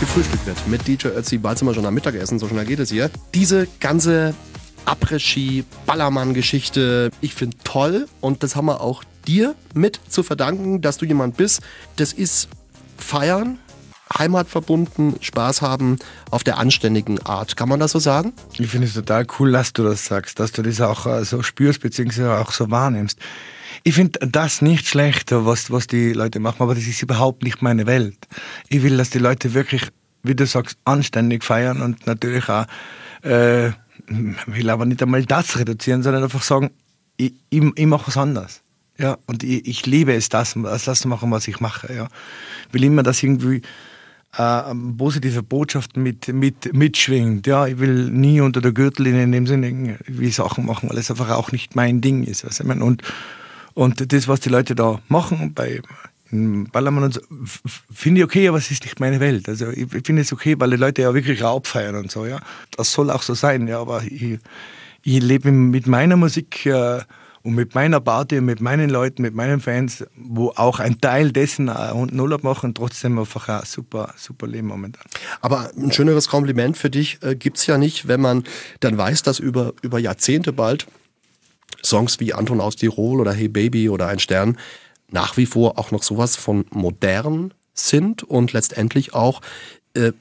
gefrühstückt 0.00 0.46
wird 0.46 0.68
mit 0.68 0.86
DJ 0.86 1.08
Ötzi. 1.08 1.38
Bald 1.38 1.58
sind 1.58 1.68
wir 1.68 1.74
schon 1.74 1.86
am 1.86 1.94
Mittagessen, 1.94 2.38
so 2.38 2.48
schnell 2.48 2.64
geht 2.64 2.78
es 2.80 2.90
hier. 2.90 3.10
Diese 3.34 3.68
ganze 3.80 4.34
Après-Ski, 4.84 5.64
Ballermann-Geschichte, 5.86 7.10
ich 7.20 7.34
finde 7.34 7.56
toll 7.64 8.06
und 8.20 8.42
das 8.42 8.56
haben 8.56 8.66
wir 8.66 8.80
auch 8.80 9.04
dir 9.26 9.54
mit 9.74 10.00
zu 10.08 10.22
verdanken, 10.22 10.80
dass 10.80 10.98
du 10.98 11.06
jemand 11.06 11.36
bist. 11.36 11.60
Das 11.96 12.12
ist 12.12 12.48
feiern, 12.96 13.58
heimatverbunden, 14.18 15.16
Spaß 15.20 15.62
haben 15.62 15.98
auf 16.30 16.44
der 16.44 16.58
anständigen 16.58 17.20
Art. 17.20 17.56
Kann 17.56 17.68
man 17.68 17.80
das 17.80 17.92
so 17.92 17.98
sagen? 17.98 18.32
Ich 18.58 18.68
finde 18.68 18.86
es 18.86 18.94
total 18.94 19.26
cool, 19.38 19.52
dass 19.52 19.72
du 19.72 19.84
das 19.84 20.04
sagst, 20.04 20.40
dass 20.40 20.52
du 20.52 20.62
das 20.62 20.80
auch 20.80 21.06
äh, 21.06 21.24
so 21.24 21.42
spürst, 21.42 21.80
beziehungsweise 21.80 22.38
auch 22.38 22.52
so 22.52 22.70
wahrnimmst. 22.70 23.18
Ich 23.84 23.94
finde 23.94 24.18
das 24.26 24.62
nicht 24.62 24.86
schlecht, 24.86 25.32
was, 25.32 25.70
was 25.70 25.86
die 25.86 26.12
Leute 26.12 26.38
machen, 26.38 26.62
aber 26.62 26.74
das 26.74 26.84
ist 26.84 27.02
überhaupt 27.02 27.42
nicht 27.42 27.62
meine 27.62 27.86
Welt. 27.86 28.18
Ich 28.68 28.82
will, 28.82 28.96
dass 28.96 29.10
die 29.10 29.18
Leute 29.18 29.54
wirklich 29.54 29.88
wie 30.22 30.34
du 30.34 30.46
sagst, 30.46 30.78
anständig 30.84 31.44
feiern 31.44 31.80
und 31.82 32.06
natürlich 32.06 32.48
auch, 32.48 32.66
äh, 33.22 33.70
will 34.46 34.70
aber 34.70 34.84
nicht 34.84 35.02
einmal 35.02 35.24
das 35.24 35.58
reduzieren, 35.58 36.02
sondern 36.02 36.22
einfach 36.22 36.42
sagen, 36.42 36.70
ich, 37.16 37.32
ich, 37.50 37.62
ich 37.76 37.86
mache 37.86 38.08
was 38.08 38.16
anderes. 38.16 38.62
Ja, 38.98 39.18
und 39.26 39.42
ich, 39.42 39.66
ich 39.66 39.86
liebe 39.86 40.14
es, 40.14 40.28
das, 40.28 40.56
das 40.62 41.00
zu 41.00 41.08
machen, 41.08 41.30
was 41.30 41.48
ich 41.48 41.60
mache. 41.60 41.92
Ja. 41.92 42.08
Ich 42.68 42.74
will 42.74 42.84
immer, 42.84 43.02
dass 43.02 43.22
irgendwie 43.22 43.62
äh, 44.36 44.74
positive 44.96 45.42
Botschaft 45.42 45.96
mit, 45.96 46.28
mit, 46.28 46.72
mitschwingt. 46.72 47.46
Ja, 47.46 47.66
ich 47.66 47.78
will 47.78 48.10
nie 48.10 48.40
unter 48.40 48.60
der 48.60 48.72
Gürtellinie 48.72 49.24
in 49.24 49.32
dem 49.32 49.46
Sinne 49.46 49.98
wie 50.06 50.30
Sachen 50.30 50.66
machen, 50.66 50.88
weil 50.88 50.98
es 50.98 51.10
einfach 51.10 51.30
auch 51.30 51.52
nicht 51.52 51.74
mein 51.76 52.00
Ding 52.00 52.24
ist. 52.24 52.44
Was 52.44 52.60
ich 52.60 52.66
meine. 52.66 52.84
Und, 52.84 53.02
und 53.74 54.12
das, 54.12 54.28
was 54.28 54.40
die 54.40 54.50
Leute 54.50 54.74
da 54.74 55.00
machen 55.08 55.54
bei 55.54 55.80
Ballermann 56.32 57.04
und 57.04 57.14
so, 57.14 57.20
finde 57.92 58.20
ich 58.20 58.24
okay, 58.24 58.48
aber 58.48 58.56
es 58.56 58.70
ist 58.70 58.84
nicht 58.84 59.00
meine 59.00 59.20
Welt. 59.20 59.48
Also 59.48 59.68
ich, 59.68 59.86
finde 60.04 60.22
es 60.22 60.32
okay, 60.32 60.54
weil 60.58 60.70
die 60.70 60.76
Leute 60.76 61.02
ja 61.02 61.12
wirklich 61.12 61.42
Raub 61.42 61.66
feiern 61.66 61.94
und 61.94 62.10
so, 62.10 62.24
ja. 62.24 62.40
Das 62.76 62.92
soll 62.92 63.10
auch 63.10 63.22
so 63.22 63.34
sein, 63.34 63.68
ja, 63.68 63.80
aber 63.80 64.02
ich, 64.02 64.38
ich 65.02 65.22
lebe 65.22 65.52
mit 65.52 65.86
meiner 65.86 66.16
Musik 66.16 66.64
äh, 66.64 67.00
und 67.42 67.54
mit 67.54 67.74
meiner 67.74 68.00
Party 68.00 68.38
und 68.38 68.46
mit 68.46 68.62
meinen 68.62 68.88
Leuten, 68.88 69.20
mit 69.20 69.34
meinen 69.34 69.60
Fans, 69.60 70.04
wo 70.16 70.52
auch 70.56 70.80
ein 70.80 71.00
Teil 71.02 71.32
dessen 71.32 71.68
und 71.68 72.18
Urlaub 72.18 72.44
machen, 72.44 72.72
trotzdem 72.72 73.18
einfach 73.18 73.48
ein 73.48 73.66
super, 73.66 74.14
super 74.16 74.46
Leben 74.46 74.68
momentan. 74.68 75.04
Aber 75.42 75.70
ein 75.76 75.92
schöneres 75.92 76.28
Kompliment 76.28 76.78
für 76.78 76.88
dich 76.88 77.18
äh, 77.22 77.34
gibt 77.34 77.58
es 77.58 77.66
ja 77.66 77.76
nicht, 77.76 78.08
wenn 78.08 78.22
man 78.22 78.44
dann 78.80 78.96
weiß, 78.96 79.22
dass 79.22 79.38
über, 79.38 79.74
über 79.82 79.98
Jahrzehnte 79.98 80.52
bald 80.52 80.86
Songs 81.84 82.20
wie 82.20 82.32
Anton 82.32 82.60
aus 82.60 82.76
Tirol 82.76 83.20
oder 83.20 83.32
Hey 83.32 83.48
Baby 83.48 83.88
oder 83.88 84.06
Ein 84.06 84.18
Stern 84.18 84.56
nach 85.12 85.36
wie 85.36 85.46
vor 85.46 85.78
auch 85.78 85.90
noch 85.90 86.02
sowas 86.02 86.36
von 86.36 86.64
modern 86.70 87.54
sind 87.74 88.22
und 88.22 88.52
letztendlich 88.52 89.14
auch 89.14 89.40
äh, 89.94 90.12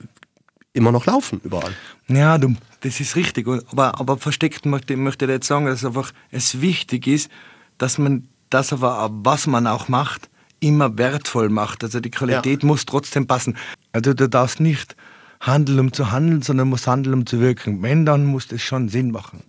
immer 0.73 0.91
noch 0.91 1.05
laufen 1.05 1.41
überall. 1.43 1.73
Ja, 2.07 2.37
du, 2.37 2.55
das 2.81 2.99
ist 2.99 3.15
richtig. 3.15 3.47
Aber, 3.47 3.99
aber 3.99 4.17
versteckt 4.17 4.65
möchte, 4.65 4.95
möchte 4.97 5.25
ich 5.25 5.31
jetzt 5.31 5.47
sagen, 5.47 5.65
dass 5.65 5.83
einfach 5.83 6.11
es 6.29 6.61
wichtig 6.61 7.07
ist, 7.07 7.31
dass 7.77 7.97
man 7.97 8.27
das 8.49 8.73
aber, 8.73 9.09
was 9.11 9.47
man 9.47 9.67
auch 9.67 9.87
macht, 9.87 10.29
immer 10.59 10.97
wertvoll 10.97 11.49
macht. 11.49 11.83
Also 11.83 11.99
die 11.99 12.11
Qualität 12.11 12.63
ja. 12.63 12.67
muss 12.67 12.85
trotzdem 12.85 13.27
passen. 13.27 13.57
Also 13.91 14.13
du 14.13 14.29
darfst 14.29 14.59
nicht 14.59 14.95
handeln, 15.39 15.79
um 15.79 15.93
zu 15.93 16.11
handeln, 16.11 16.41
sondern 16.41 16.69
musst 16.69 16.87
handeln, 16.87 17.13
um 17.13 17.25
zu 17.25 17.39
wirken. 17.39 17.81
Wenn, 17.81 18.05
dann 18.05 18.25
muss 18.25 18.47
das 18.47 18.61
schon 18.61 18.89
Sinn 18.89 19.11
machen. 19.11 19.43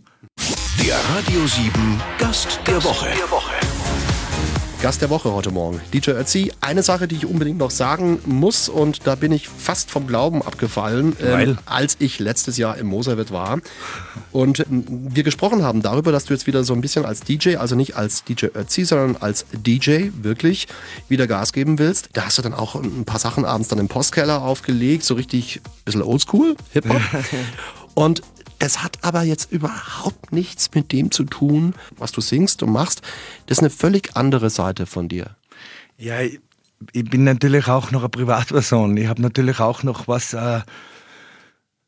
Der 0.85 0.96
Radio 1.14 1.46
7 1.46 2.00
Gast 2.18 2.61
der 2.66 2.83
Woche. 2.83 3.07
Der 3.16 3.31
Woche. 3.31 3.52
Gast 4.83 5.01
der 5.01 5.11
Woche 5.11 5.33
heute 5.33 5.53
Morgen, 5.53 5.81
DJ 5.95 6.11
Ötzi. 6.11 6.51
Eine 6.61 6.83
Sache, 6.83 7.07
die 7.07 7.14
ich 7.14 7.25
unbedingt 7.25 7.57
noch 7.57 7.71
sagen 7.71 8.18
muss, 8.27 8.68
und 8.68 9.07
da 9.07 9.14
bin 9.14 9.31
ich 9.31 9.49
fast 9.49 9.92
vom 9.92 10.09
Glauben 10.09 10.42
abgefallen, 10.42 11.16
äh, 11.21 11.55
als 11.66 11.95
ich 12.01 12.18
letztes 12.18 12.57
Jahr 12.57 12.77
im 12.79 12.88
Moserwirt 12.88 13.31
war 13.31 13.61
und 14.33 14.59
äh, 14.59 14.64
wir 14.68 15.23
gesprochen 15.23 15.62
haben 15.62 15.83
darüber, 15.83 16.11
dass 16.11 16.25
du 16.25 16.35
jetzt 16.35 16.49
wieder 16.49 16.64
so 16.64 16.75
ein 16.75 16.81
bisschen 16.81 17.05
als 17.05 17.21
DJ, 17.21 17.59
also 17.59 17.77
nicht 17.77 17.95
als 17.95 18.25
DJ 18.25 18.47
Ötzi, 18.57 18.85
sondern 18.85 19.23
als 19.23 19.47
DJ 19.53 20.09
wirklich 20.21 20.66
wieder 21.09 21.29
Gas 21.29 21.53
geben 21.53 21.79
willst. 21.79 22.09
Da 22.14 22.25
hast 22.25 22.38
du 22.38 22.42
dann 22.42 22.53
auch 22.53 22.75
ein 22.75 23.05
paar 23.05 23.21
Sachen 23.21 23.45
abends 23.45 23.68
dann 23.68 23.79
im 23.79 23.87
Postkeller 23.87 24.42
aufgelegt, 24.42 25.05
so 25.05 25.14
richtig 25.14 25.61
ein 25.64 25.71
bisschen 25.85 26.03
oldschool, 26.03 26.57
Hip-Hop. 26.73 27.01
Und 27.95 28.23
es 28.59 28.83
hat 28.83 28.99
aber 29.03 29.23
jetzt 29.23 29.51
überhaupt 29.53 30.33
nichts 30.33 30.71
mit 30.75 30.93
dem 30.93 31.11
zu 31.11 31.25
tun, 31.25 31.75
was 31.97 32.12
du 32.12 32.21
singst 32.21 32.62
und 32.62 32.73
machst. 32.73 33.03
Das 33.47 33.59
ist 33.59 33.62
eine 33.62 33.71
völlig 33.71 34.17
andere 34.17 34.51
Seite 34.51 34.87
von 34.87 35.09
dir. 35.09 35.37
Ja, 35.99 36.21
ich 36.21 36.41
bin 37.05 37.25
natürlich 37.25 37.69
auch 37.69 37.91
noch 37.91 38.01
eine 38.01 38.09
Privatperson. 38.09 38.97
Ich 38.97 39.09
habe 39.09 39.23
natürlich 39.23 39.61
auch 39.61 39.83
noch 39.83 40.09
was 40.09 40.35
äh, 40.35 40.61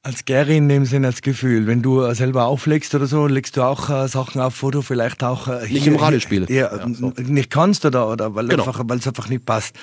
als 0.05 0.25
Gary 0.27 0.59
in 0.59 0.69
dem 0.69 0.85
Sinne 0.85 1.09
als 1.09 1.23
Gefühl. 1.23 1.67
Wenn 1.67 1.83
du 1.83 2.13
selber 2.13 2.45
auflegst 2.47 2.95
oder 2.95 3.07
so, 3.07 3.27
legst 3.27 3.57
du 3.57 3.63
auch 3.63 3.89
äh, 3.89 4.07
Sachen 4.07 4.41
auf, 4.41 4.63
wo 4.63 4.71
du 4.71 4.83
vielleicht 4.83 5.25
auch 5.25 5.49
äh, 5.49 5.67
nicht 5.67 5.87
im 5.87 5.97
Radio 5.97 6.21
spielst. 6.21 6.51
Ja, 6.51 6.77
ja 6.77 6.89
so. 6.93 7.13
nicht 7.17 7.51
kannst 7.51 7.85
oder, 7.85 8.09
oder 8.09 8.35
weil 8.35 8.49
genau. 8.49 8.69
es 8.69 9.07
einfach 9.07 9.29
nicht 9.29 9.47
passt. 9.47 9.75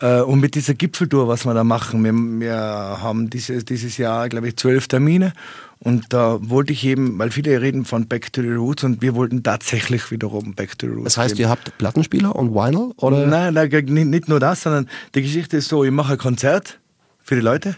Äh, 0.00 0.20
und 0.20 0.40
mit 0.40 0.54
dieser 0.54 0.74
Gipfeltour, 0.74 1.28
was 1.28 1.44
wir 1.44 1.54
da 1.54 1.64
machen, 1.64 2.04
wir, 2.04 2.12
wir 2.12 2.56
haben 2.56 3.30
dieses, 3.30 3.64
dieses 3.64 3.96
Jahr, 3.96 4.28
glaube 4.28 4.48
ich, 4.48 4.56
zwölf 4.56 4.88
Termine 4.88 5.32
und 5.80 6.12
da 6.12 6.38
wollte 6.40 6.72
ich 6.72 6.84
eben, 6.84 7.18
weil 7.18 7.30
viele 7.30 7.60
reden 7.60 7.84
von 7.84 8.06
Back 8.06 8.32
to 8.32 8.42
the 8.42 8.50
Roots 8.50 8.84
und 8.84 9.02
wir 9.02 9.14
wollten 9.14 9.42
tatsächlich 9.42 10.10
wiederum 10.10 10.54
Back 10.54 10.78
to 10.78 10.86
the 10.86 10.92
Roots. 10.92 11.04
Das 11.04 11.18
heißt, 11.18 11.36
geben. 11.36 11.46
ihr 11.46 11.50
habt 11.50 11.76
Plattenspieler 11.78 12.34
und 12.34 12.54
Vinyl? 12.54 12.92
Oder? 12.96 13.26
Nein, 13.26 13.54
nein, 13.54 14.10
nicht 14.10 14.28
nur 14.28 14.40
das, 14.40 14.62
sondern 14.62 14.88
die 15.14 15.22
Geschichte 15.22 15.56
ist 15.56 15.68
so, 15.68 15.84
ich 15.84 15.90
mache 15.90 16.14
ein 16.14 16.18
Konzert 16.18 16.80
für 17.20 17.36
die 17.36 17.40
Leute 17.40 17.76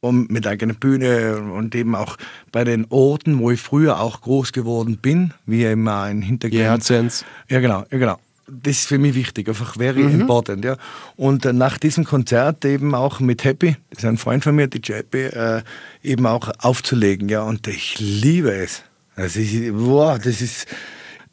und 0.00 0.30
mit 0.30 0.46
eigener 0.46 0.74
Bühne 0.74 1.38
und 1.52 1.74
eben 1.74 1.94
auch 1.94 2.16
bei 2.52 2.62
den 2.64 2.86
Orten, 2.90 3.38
wo 3.38 3.50
ich 3.50 3.60
früher 3.60 4.00
auch 4.00 4.20
groß 4.20 4.52
geworden 4.52 4.98
bin, 4.98 5.32
wie 5.46 5.64
immer 5.64 6.02
ein 6.02 6.22
Hintergrund. 6.22 6.88
Ja, 6.88 7.02
ja, 7.48 7.60
genau, 7.60 7.84
ja, 7.90 7.98
genau 7.98 8.18
das 8.48 8.78
ist 8.78 8.88
für 8.88 8.98
mich 8.98 9.14
wichtig, 9.14 9.48
einfach 9.48 9.74
very 9.74 10.02
mhm. 10.02 10.20
important. 10.20 10.64
Ja. 10.64 10.76
Und 11.16 11.44
äh, 11.44 11.52
nach 11.52 11.78
diesem 11.78 12.04
Konzert 12.04 12.64
eben 12.64 12.94
auch 12.94 13.20
mit 13.20 13.44
Happy, 13.44 13.76
das 13.90 14.00
ist 14.00 14.04
ein 14.04 14.18
Freund 14.18 14.44
von 14.44 14.54
mir, 14.54 14.68
DJ 14.68 14.94
Happy, 14.94 15.24
äh, 15.24 15.62
eben 16.02 16.26
auch 16.26 16.50
aufzulegen. 16.58 17.28
Ja. 17.28 17.42
Und 17.42 17.66
ich 17.66 17.98
liebe 17.98 18.52
es. 18.52 18.82
Das 19.16 19.36
ist, 19.36 19.72
boah, 19.72 20.18
das 20.18 20.40
ist, 20.42 20.66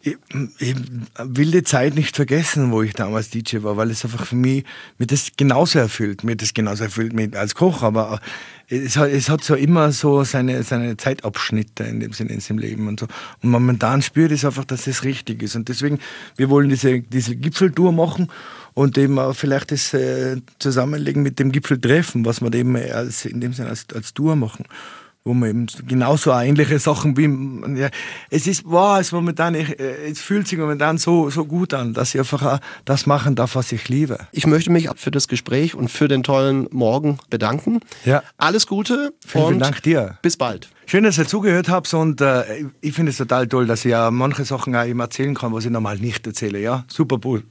ich, 0.05 0.17
ich, 0.59 0.75
will 1.17 1.51
die 1.51 1.63
Zeit 1.63 1.95
nicht 1.95 2.17
vergessen, 2.17 2.71
wo 2.71 2.81
ich 2.81 2.93
damals 2.93 3.29
DJ 3.29 3.63
war, 3.63 3.77
weil 3.77 3.89
es 3.89 4.03
einfach 4.03 4.25
für 4.25 4.35
mich 4.35 4.65
mir 4.97 5.07
das 5.07 5.31
genauso 5.37 5.79
erfüllt. 5.79 6.25
Mir 6.25 6.35
das 6.35 6.53
genauso 6.53 6.83
erfüllt 6.83 7.13
mit 7.13 7.37
als 7.37 7.55
Koch, 7.55 7.83
aber 7.83 8.19
es 8.67 8.97
hat, 8.97 9.11
es 9.11 9.29
hat 9.29 9.45
so 9.45 9.55
immer 9.55 9.93
so 9.93 10.25
seine, 10.25 10.63
seine 10.63 10.97
Zeitabschnitte 10.97 11.85
in 11.85 12.01
dem 12.01 12.11
Sinne 12.11 12.33
in 12.33 12.41
seinem 12.41 12.57
Leben 12.57 12.89
und 12.89 12.99
so. 12.99 13.07
Und 13.41 13.49
momentan 13.49 14.01
spürt 14.01 14.33
es 14.33 14.43
einfach, 14.43 14.65
dass 14.65 14.87
es 14.87 15.05
richtig 15.05 15.41
ist. 15.41 15.55
Und 15.55 15.69
deswegen, 15.69 15.99
wir 16.35 16.49
wollen 16.49 16.67
diese, 16.67 16.99
diese 16.99 17.37
Gipfeltour 17.37 17.93
machen 17.93 18.27
und 18.73 18.97
eben 18.97 19.17
auch 19.19 19.33
vielleicht 19.33 19.71
das 19.71 19.93
äh, 19.93 20.35
zusammenlegen 20.59 21.23
mit 21.23 21.39
dem 21.39 21.53
Gipfeltreffen, 21.53 22.25
was 22.25 22.41
wir 22.41 22.53
eben 22.53 22.75
als, 22.75 23.23
in 23.23 23.39
dem 23.39 23.53
Sinne 23.53 23.69
als, 23.69 23.85
als 23.93 24.13
Tour 24.13 24.35
machen 24.35 24.65
wo 25.25 25.33
man 25.33 25.49
eben 25.49 25.67
genauso 25.87 26.31
ähnliche 26.31 26.79
Sachen 26.79 27.15
wie 27.15 27.79
ja, 27.79 27.89
es 28.29 28.45
ist 28.45 28.63
wow, 28.65 28.99
es 28.99 29.11
momentan 29.11 29.55
ich, 29.55 29.79
äh, 29.79 30.09
es 30.09 30.19
fühlt 30.19 30.47
sich 30.47 30.59
momentan 30.59 30.97
so 30.97 31.29
so 31.29 31.45
gut 31.45 31.73
an, 31.73 31.93
dass 31.93 32.13
ich 32.13 32.19
einfach 32.19 32.59
das 32.85 33.05
machen 33.05 33.35
darf, 33.35 33.55
was 33.55 33.71
ich 33.71 33.87
liebe. 33.87 34.19
Ich 34.31 34.47
möchte 34.47 34.69
mich 34.69 34.89
für 34.95 35.11
das 35.11 35.27
Gespräch 35.27 35.75
und 35.75 35.89
für 35.89 36.07
den 36.07 36.23
tollen 36.23 36.67
Morgen 36.71 37.19
bedanken. 37.29 37.79
Ja. 38.03 38.21
Alles 38.37 38.67
Gute 38.67 39.13
vielen, 39.25 39.47
vielen 39.47 39.59
Dank 39.59 39.81
dir. 39.83 40.17
Bis 40.21 40.35
bald. 40.35 40.69
Schön, 40.85 41.05
dass 41.05 41.17
ihr 41.17 41.27
zugehört 41.27 41.69
habt 41.69 41.93
und 41.93 42.19
äh, 42.19 42.65
ich 42.81 42.93
finde 42.93 43.11
es 43.11 43.17
total 43.17 43.47
toll, 43.47 43.65
dass 43.65 43.85
ich 43.85 43.91
ja 43.91 44.11
manche 44.11 44.43
Sachen 44.43 44.75
auch 44.75 44.85
eben 44.85 44.99
erzählen 44.99 45.33
kann, 45.33 45.53
was 45.53 45.63
ich 45.63 45.71
normal 45.71 45.97
nicht 45.97 46.27
erzähle. 46.27 46.59
Ja, 46.59 46.83
super 46.89 47.17
cool. 47.23 47.43